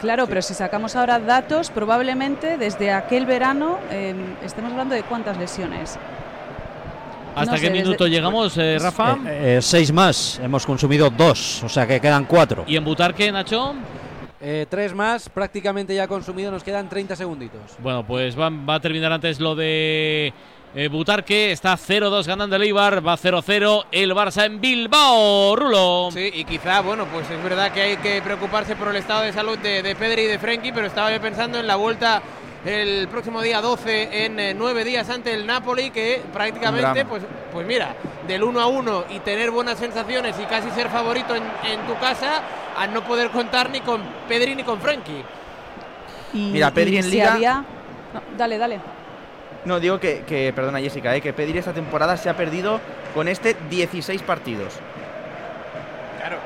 [0.01, 5.37] Claro, pero si sacamos ahora datos, probablemente desde aquel verano eh, estemos hablando de cuántas
[5.39, 5.97] lesiones.
[7.35, 9.17] ¿Hasta No qué sé, desde- minuto llegamos, eh, Rafa?
[9.27, 12.65] Eh, eh, seis más, hemos consumido dos, o sea que quedan cuatro.
[12.67, 13.75] ¿Y en Butarque, Nacho?
[14.45, 17.61] Eh, tres más, prácticamente ya consumido, nos quedan 30 segunditos.
[17.79, 20.33] Bueno, pues va, va a terminar antes lo de
[20.75, 21.53] eh, Butarque.
[21.53, 25.55] Está 0-2 ganando el Eibar, va 0-0 el Barça en Bilbao.
[25.55, 26.09] Rulo.
[26.13, 29.33] Sí, y quizá, bueno, pues es verdad que hay que preocuparse por el estado de
[29.33, 32.21] salud de, de Pedri y de Frenkie, pero estaba yo pensando en la vuelta
[32.65, 37.67] el próximo día 12 en eh, nueve días ante el Napoli, que prácticamente, pues, pues
[37.67, 37.95] mira,
[38.27, 41.95] del 1 a 1 y tener buenas sensaciones y casi ser favorito en, en tu
[41.99, 42.43] casa,
[42.79, 45.25] a no poder contar ni con Pedri ni con Frenkie.
[46.33, 47.65] Y, Mira, Pedri y en si Liga- había-
[48.15, 48.81] No, dale, dale.
[49.65, 52.81] No, digo que, que perdona Jessica, eh, que Pedri esta temporada se ha perdido
[53.15, 54.75] con este 16 partidos.
[56.19, 56.37] Claro.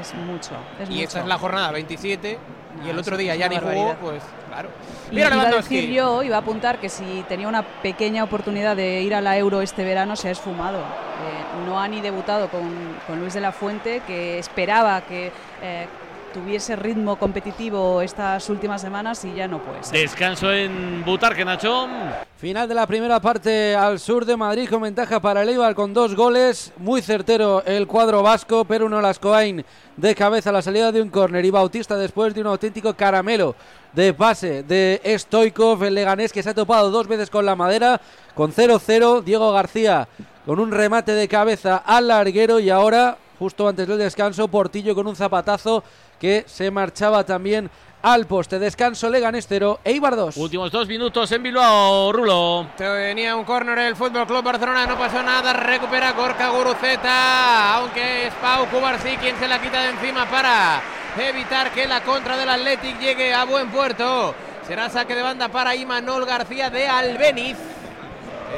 [0.00, 0.52] Es mucho.
[0.80, 1.04] Es y mucho.
[1.04, 2.38] esta es la jornada 27
[2.84, 4.22] y el otro día ya ni jugó, pues
[4.56, 4.70] claro.
[5.12, 9.02] Mira iba a decir yo, iba a apuntar que si tenía una pequeña oportunidad de
[9.02, 10.78] ir a la Euro este verano, se ha esfumado.
[10.78, 15.30] Eh, no ha ni debutado con, con Luis de la Fuente, que esperaba que
[15.62, 15.86] eh,
[16.32, 20.00] tuviese ritmo competitivo estas últimas semanas y ya no puede ser.
[20.00, 21.88] Descanso en Butarque, Nacho.
[22.36, 25.94] Final de la primera parte al sur de Madrid con ventaja para el Eibar con
[25.94, 26.72] dos goles.
[26.76, 29.64] Muy certero el cuadro vasco, pero uno Lascoain
[29.96, 33.54] de cabeza a la salida de un córner y Bautista después de un auténtico caramelo
[33.92, 38.00] de pase de Stoikov, el leganés que se ha topado dos veces con la madera
[38.34, 39.22] con 0-0.
[39.22, 40.06] Diego García
[40.44, 45.06] con un remate de cabeza al larguero y ahora, justo antes del descanso, Portillo con
[45.06, 45.82] un zapatazo
[46.18, 47.70] que se marchaba también
[48.02, 48.58] al poste.
[48.58, 50.36] Descanso Leganés 0, Eibar 2.
[50.36, 52.68] Últimos dos minutos en Bilbao, Rulo.
[52.76, 58.34] Tenía un córner el Fútbol Club Barcelona, no pasó nada, recupera Gorka Guruceta, aunque es
[58.34, 60.80] Pau Cubarsí quien se la quita de encima para
[61.18, 64.34] evitar que la contra del Athletic llegue a buen puerto.
[64.66, 67.56] Será saque de banda para Imanol García de Albeniz.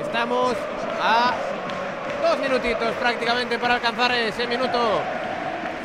[0.02, 0.54] Estamos
[1.00, 1.34] a
[2.22, 5.00] dos minutitos prácticamente para alcanzar ese minuto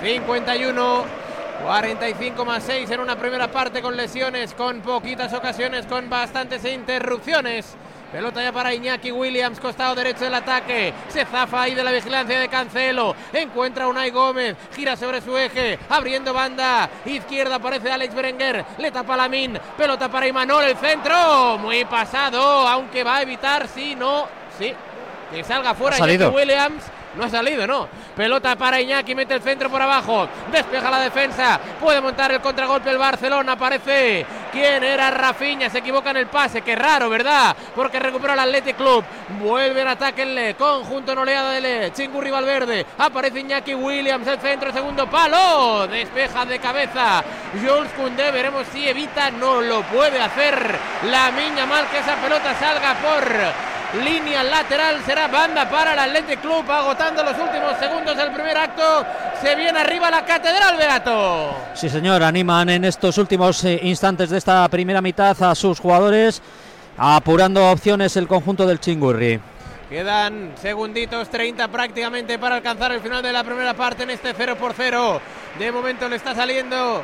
[0.01, 1.22] 51.
[1.61, 7.75] 45 más 6 en una primera parte con lesiones, con poquitas ocasiones, con bastantes interrupciones.
[8.11, 10.93] Pelota ya para Iñaki Williams, costado derecho del ataque.
[11.07, 13.15] Se zafa ahí de la vigilancia de Cancelo.
[13.33, 14.55] Encuentra a Unai Gómez.
[14.75, 15.79] Gira sobre su eje.
[15.89, 16.87] Abriendo banda.
[17.05, 18.65] Izquierda aparece Alex Berenguer.
[18.77, 19.57] Le tapa Lamin.
[19.75, 20.63] Pelota para Imanol.
[20.63, 21.57] El centro.
[21.57, 22.67] Muy pasado.
[22.67, 23.67] Aunque va a evitar.
[23.67, 24.27] Si no.
[24.59, 24.71] Sí.
[25.31, 25.97] Que salga fuera.
[25.97, 26.83] Iñaki Williams.
[27.15, 27.87] No ha salido, no.
[28.15, 30.27] Pelota para Iñaki, mete el centro por abajo.
[30.51, 31.59] Despeja la defensa.
[31.79, 33.53] Puede montar el contragolpe el Barcelona.
[33.53, 34.25] Aparece.
[34.53, 35.67] ¿Quién era Rafinha?
[35.71, 36.61] Se equivoca en el pase.
[36.61, 37.55] Qué raro, ¿verdad?
[37.75, 39.03] Porque recupera el Athletic Club.
[39.41, 42.85] Vuelve en ataque el conjunto en oleada del Chingurri Valverde.
[42.99, 44.27] Aparece Iñaki Williams.
[44.27, 45.87] El centro, segundo palo.
[45.87, 47.23] Despeja de cabeza.
[47.53, 48.29] Jules Koundé.
[48.29, 49.31] Veremos si evita.
[49.31, 50.77] No lo puede hacer.
[51.09, 56.41] La miña mal que esa pelota salga por línea lateral será banda para el Athletic
[56.41, 59.05] Club agotando los últimos segundos del primer acto
[59.39, 64.37] se viene arriba la catedral Beato Sí, señor, animan en estos últimos eh, instantes de
[64.43, 66.41] esta primera mitad a sus jugadores,
[66.97, 69.39] apurando opciones el conjunto del Chingurri.
[69.89, 74.57] quedan segunditos 30 prácticamente para alcanzar el final de la primera parte en este 0
[74.59, 75.21] por 0
[75.57, 77.03] de momento le está saliendo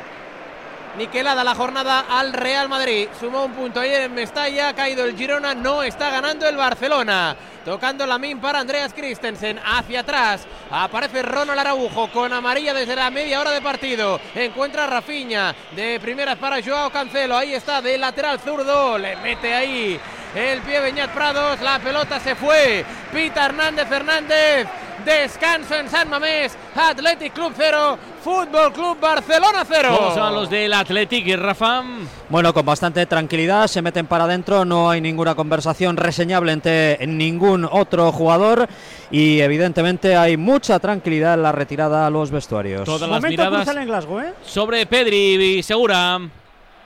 [0.96, 3.08] Niquelada la jornada al Real Madrid.
[3.18, 4.68] Sumó un punto ayer en Mestalla.
[4.68, 5.54] Ha caído el Girona.
[5.54, 7.36] No está ganando el Barcelona.
[7.64, 9.60] Tocando la min para Andreas Christensen.
[9.64, 10.46] Hacia atrás.
[10.70, 14.20] Aparece Ronald Araujo con amarilla desde la media hora de partido.
[14.34, 15.54] Encuentra a Rafinha.
[15.76, 17.36] De primeras para Joao Cancelo.
[17.36, 18.98] Ahí está de lateral zurdo.
[18.98, 20.00] Le mete ahí
[20.34, 21.60] el pie Beñat Prados.
[21.60, 22.84] La pelota se fue.
[23.12, 24.66] Pita Hernández Hernández.
[25.04, 26.56] Descanso en San Mamés.
[26.74, 27.98] Athletic Club 0.
[28.22, 29.88] Fútbol Club Barcelona 0.
[29.96, 31.82] ¿Cómo van los del Athletic y Rafa?
[32.28, 37.66] Bueno, con bastante tranquilidad, se meten para adentro, no hay ninguna conversación reseñable entre ningún
[37.70, 38.68] otro jugador
[39.10, 42.84] y evidentemente hay mucha tranquilidad en la retirada a los vestuarios.
[42.84, 44.34] Todas las Momento miradas crucial en Glasgow, ¿eh?
[44.44, 46.20] sobre Pedri y Segura.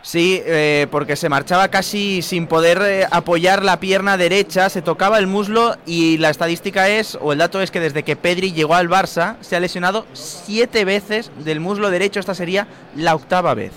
[0.05, 5.19] Sí, eh, porque se marchaba casi sin poder eh, apoyar la pierna derecha, se tocaba
[5.19, 8.75] el muslo y la estadística es, o el dato es que desde que Pedri llegó
[8.75, 13.73] al Barça se ha lesionado siete veces del muslo derecho, esta sería la octava vez.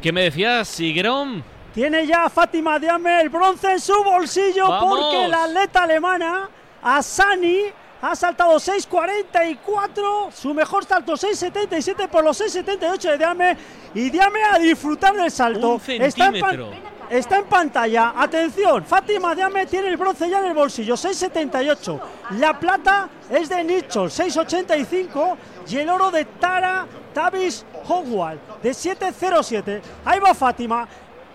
[0.00, 1.44] ¿Qué me decías, Sigrón?
[1.74, 5.00] Tiene ya Fátima Diame el bronce en su bolsillo ¡Vamos!
[5.00, 6.48] porque la atleta alemana,
[6.82, 7.64] Asani,
[8.00, 13.56] ha saltado 6.44, su mejor salto 6.77 por los 6.78 de Diame
[13.94, 15.74] y Diame a disfrutar del salto.
[15.74, 16.44] Un Está en,
[17.10, 22.00] está en pantalla, atención, Fátima Diame tiene el bronce ya en el bolsillo, 6.78.
[22.38, 25.36] La plata es de Nichol, 6.85
[25.68, 29.80] y el oro de Tara Tavis Howard, de 7.07.
[30.04, 30.86] Ahí va Fátima.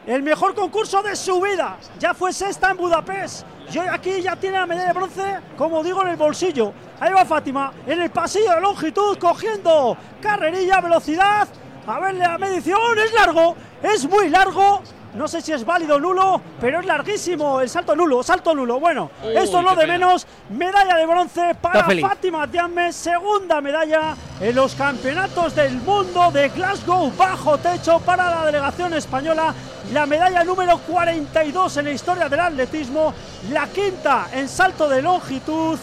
[0.05, 1.77] El mejor concurso de su vida.
[1.97, 3.45] Ya fue sexta en Budapest.
[3.71, 6.73] Y hoy aquí ya tiene la medalla de bronce, como digo, en el bolsillo.
[6.99, 11.47] Ahí va Fátima, en el pasillo de longitud, cogiendo carrerilla, velocidad.
[11.85, 14.81] A ver la medición, es largo, es muy largo.
[15.15, 18.79] No sé si es válido o nulo, pero es larguísimo el salto nulo, salto nulo.
[18.79, 19.93] Bueno, Uy, esto es lo de pena.
[19.93, 20.25] menos.
[20.49, 21.83] Medalla de bronce para.
[21.83, 28.45] Fátima Diame, segunda medalla en los campeonatos del mundo de Glasgow bajo techo para la
[28.45, 29.53] delegación española.
[29.91, 33.13] La medalla número 42 en la historia del atletismo,
[33.51, 35.77] la quinta en salto de longitud.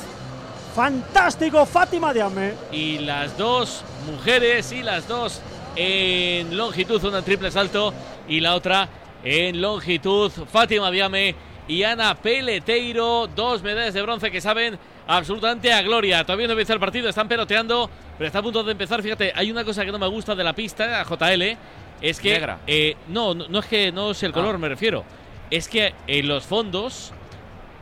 [0.74, 2.55] Fantástico, Fátima Diame.
[2.72, 5.41] Y las dos mujeres y las dos
[5.76, 7.93] en longitud, una en triple salto
[8.28, 8.89] y la otra
[9.25, 10.31] en longitud.
[10.51, 11.35] Fátima Diame
[11.68, 16.25] y Ana Peleteiro, dos medallas de bronce que saben absolutamente a gloria.
[16.25, 19.03] Todavía no empieza el partido, están peloteando, pero está a punto de empezar.
[19.03, 21.57] Fíjate, hay una cosa que no me gusta de la pista, a JL,
[22.01, 22.33] es que.
[22.33, 22.59] Negra.
[22.66, 24.59] eh, no, no, es que no es el color, Ah.
[24.59, 25.05] me refiero.
[25.51, 27.12] Es que en los fondos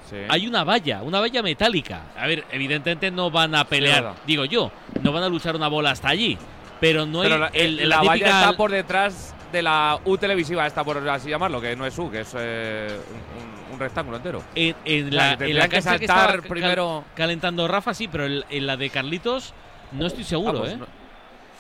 [0.09, 0.17] Sí.
[0.29, 2.03] hay una valla, una valla metálica.
[2.17, 4.17] A ver, evidentemente no van a pelear, verdad.
[4.27, 4.71] digo yo,
[5.03, 6.39] no van a luchar una bola hasta allí.
[6.81, 9.99] Pero no Pero hay la, el- la la valla típica- está por detrás de la
[10.05, 12.99] U televisiva, esta por así llamarlo, que no es U, que es eh,
[13.73, 14.43] un, rectángulo entero.
[14.55, 14.75] En,
[15.15, 18.27] la, que en tendrían la que cancha que saltar cal- primero- calentando Rafa, sí, pero
[18.27, 19.55] en, en la de Carlitos
[19.93, 20.77] no estoy seguro, Ah, pues ¿eh?
[20.77, 20.87] no-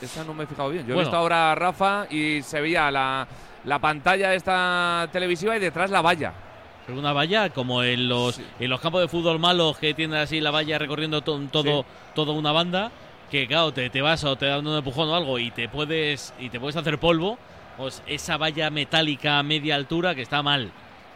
[0.03, 0.86] esa no me he fijado bien.
[0.86, 3.26] Yo he visto ahora a Rafa y se veía la,
[3.64, 6.32] la pantalla esta televisiva y detrás la valla.
[6.89, 10.51] Una valla como en los, en los campos de fútbol malos que tienen así la
[10.51, 11.84] valla recorriendo to- todo,
[12.14, 12.91] toda una banda,
[13.30, 16.32] que claro, te, te vas o te dan un empujón o algo y te puedes
[16.39, 17.39] y te puedes hacer polvo,
[17.79, 20.70] pues esa valla metálica a media altura que está mal.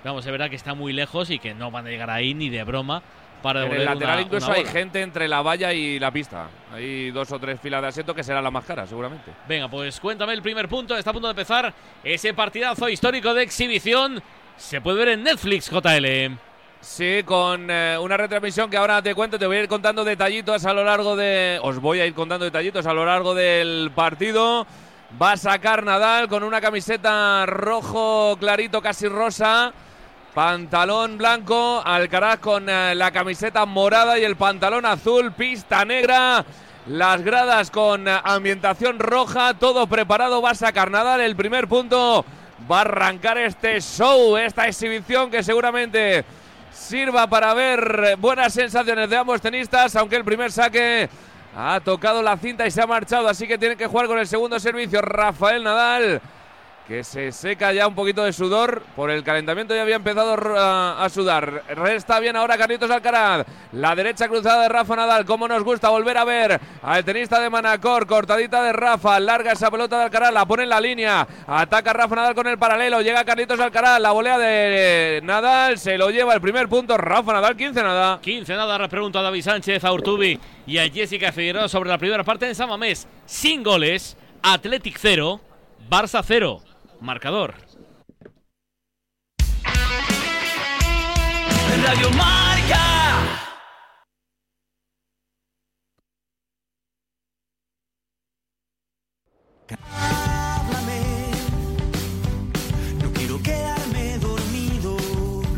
[0.05, 2.49] Vamos, se verá que está muy lejos y que no van a llegar ahí ni
[2.49, 3.03] de broma
[3.43, 6.49] para En el lateral una- incluso una hay gente entre la valla y la pista.
[6.73, 9.31] Hay dos o tres filas de asiento que será la más cara, seguramente.
[9.49, 10.97] Venga, pues cuéntame el primer punto.
[10.97, 14.23] Está a punto de empezar ese partidazo histórico de exhibición.
[14.57, 16.37] Se puede ver en Netflix, JL.
[16.81, 20.65] Sí, con eh, una retransmisión que ahora te cuento, te voy a ir contando detallitos
[20.65, 21.59] a lo largo de.
[21.63, 24.67] Os voy a ir contando detallitos a lo largo del partido.
[25.21, 29.73] Va a sacar Nadal con una camiseta rojo clarito, casi rosa.
[30.35, 36.45] Pantalón blanco, Alcaraz con eh, la camiseta morada y el pantalón azul, pista negra.
[36.87, 40.41] Las gradas con eh, ambientación roja, todo preparado.
[40.41, 42.25] Va a sacar Nadal el primer punto.
[42.71, 46.25] Va a arrancar este show, esta exhibición que seguramente
[46.73, 51.11] sirva para ver buenas sensaciones de ambos tenistas, aunque el primer saque
[51.55, 54.27] ha tocado la cinta y se ha marchado, así que tiene que jugar con el
[54.27, 55.03] segundo servicio.
[55.03, 56.21] Rafael Nadal,
[56.93, 59.75] que se seca ya un poquito de sudor, por el calentamiento.
[59.75, 61.63] Ya había empezado a, sudar.
[61.71, 66.19] Resta bien ahora Carlitos Alcaraz, la derecha cruzada de Rafa Nadal, como nos gusta volver
[66.19, 70.45] a ver al tenista de Manacor, cortadita de Rafa, larga esa pelota de Alcaraz, la
[70.45, 74.37] pone en la línea, ataca Rafa Nadal con el paralelo, llega Carlitos Alcaraz, la volea
[74.37, 78.21] de Nadal, se lo lleva el primer punto, Rafa Nadal, 15 nada.
[78.21, 81.97] 15 nada, le pregunto a David Sánchez, a Urtubi y a Jessica Figueroa sobre la
[81.97, 83.09] primera parte en San Mamés.
[83.25, 85.41] Sin goles, Athletic 0,
[85.89, 86.72] Barça 0.
[87.03, 87.55] Marcador.
[91.85, 92.79] Radio Marca.
[103.03, 104.97] No quiero quedarme dormido.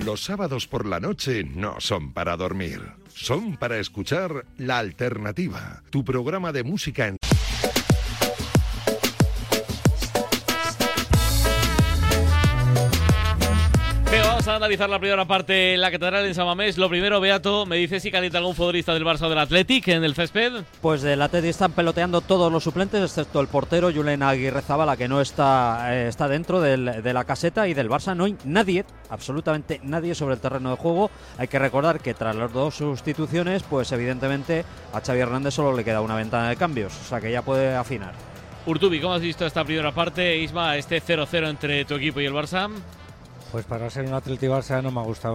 [0.04, 6.04] Los sábados por la noche no son para dormir, son para escuchar La Alternativa, tu
[6.04, 7.18] programa de música en...
[14.46, 16.76] vamos a analizar la primera parte en la Catedral en San Mamés.
[16.76, 20.04] Lo primero, Beato, ¿me dice si calienta algún futbolista del Barça o del Athletic en
[20.04, 20.64] el césped?
[20.82, 25.08] Pues del Atleti están peloteando todos los suplentes, excepto el portero Julen Aguirre Zabala, que
[25.08, 27.66] no está, eh, está dentro del- de la caseta.
[27.68, 31.10] Y del Barça no hay nadie, absolutamente nadie sobre el terreno de juego.
[31.38, 35.84] Hay que recordar que tras las dos sustituciones, pues evidentemente a Xavi Hernández solo le
[35.84, 38.12] queda una ventana de cambios, o sea que ya puede afinar.
[38.66, 40.36] Urtubi, ¿cómo has visto esta primera parte?
[40.36, 42.68] Isma, este 0-0 entre tu equipo y el Barça.
[43.54, 45.32] Pues para ser un Atleti Barça no me ha gustado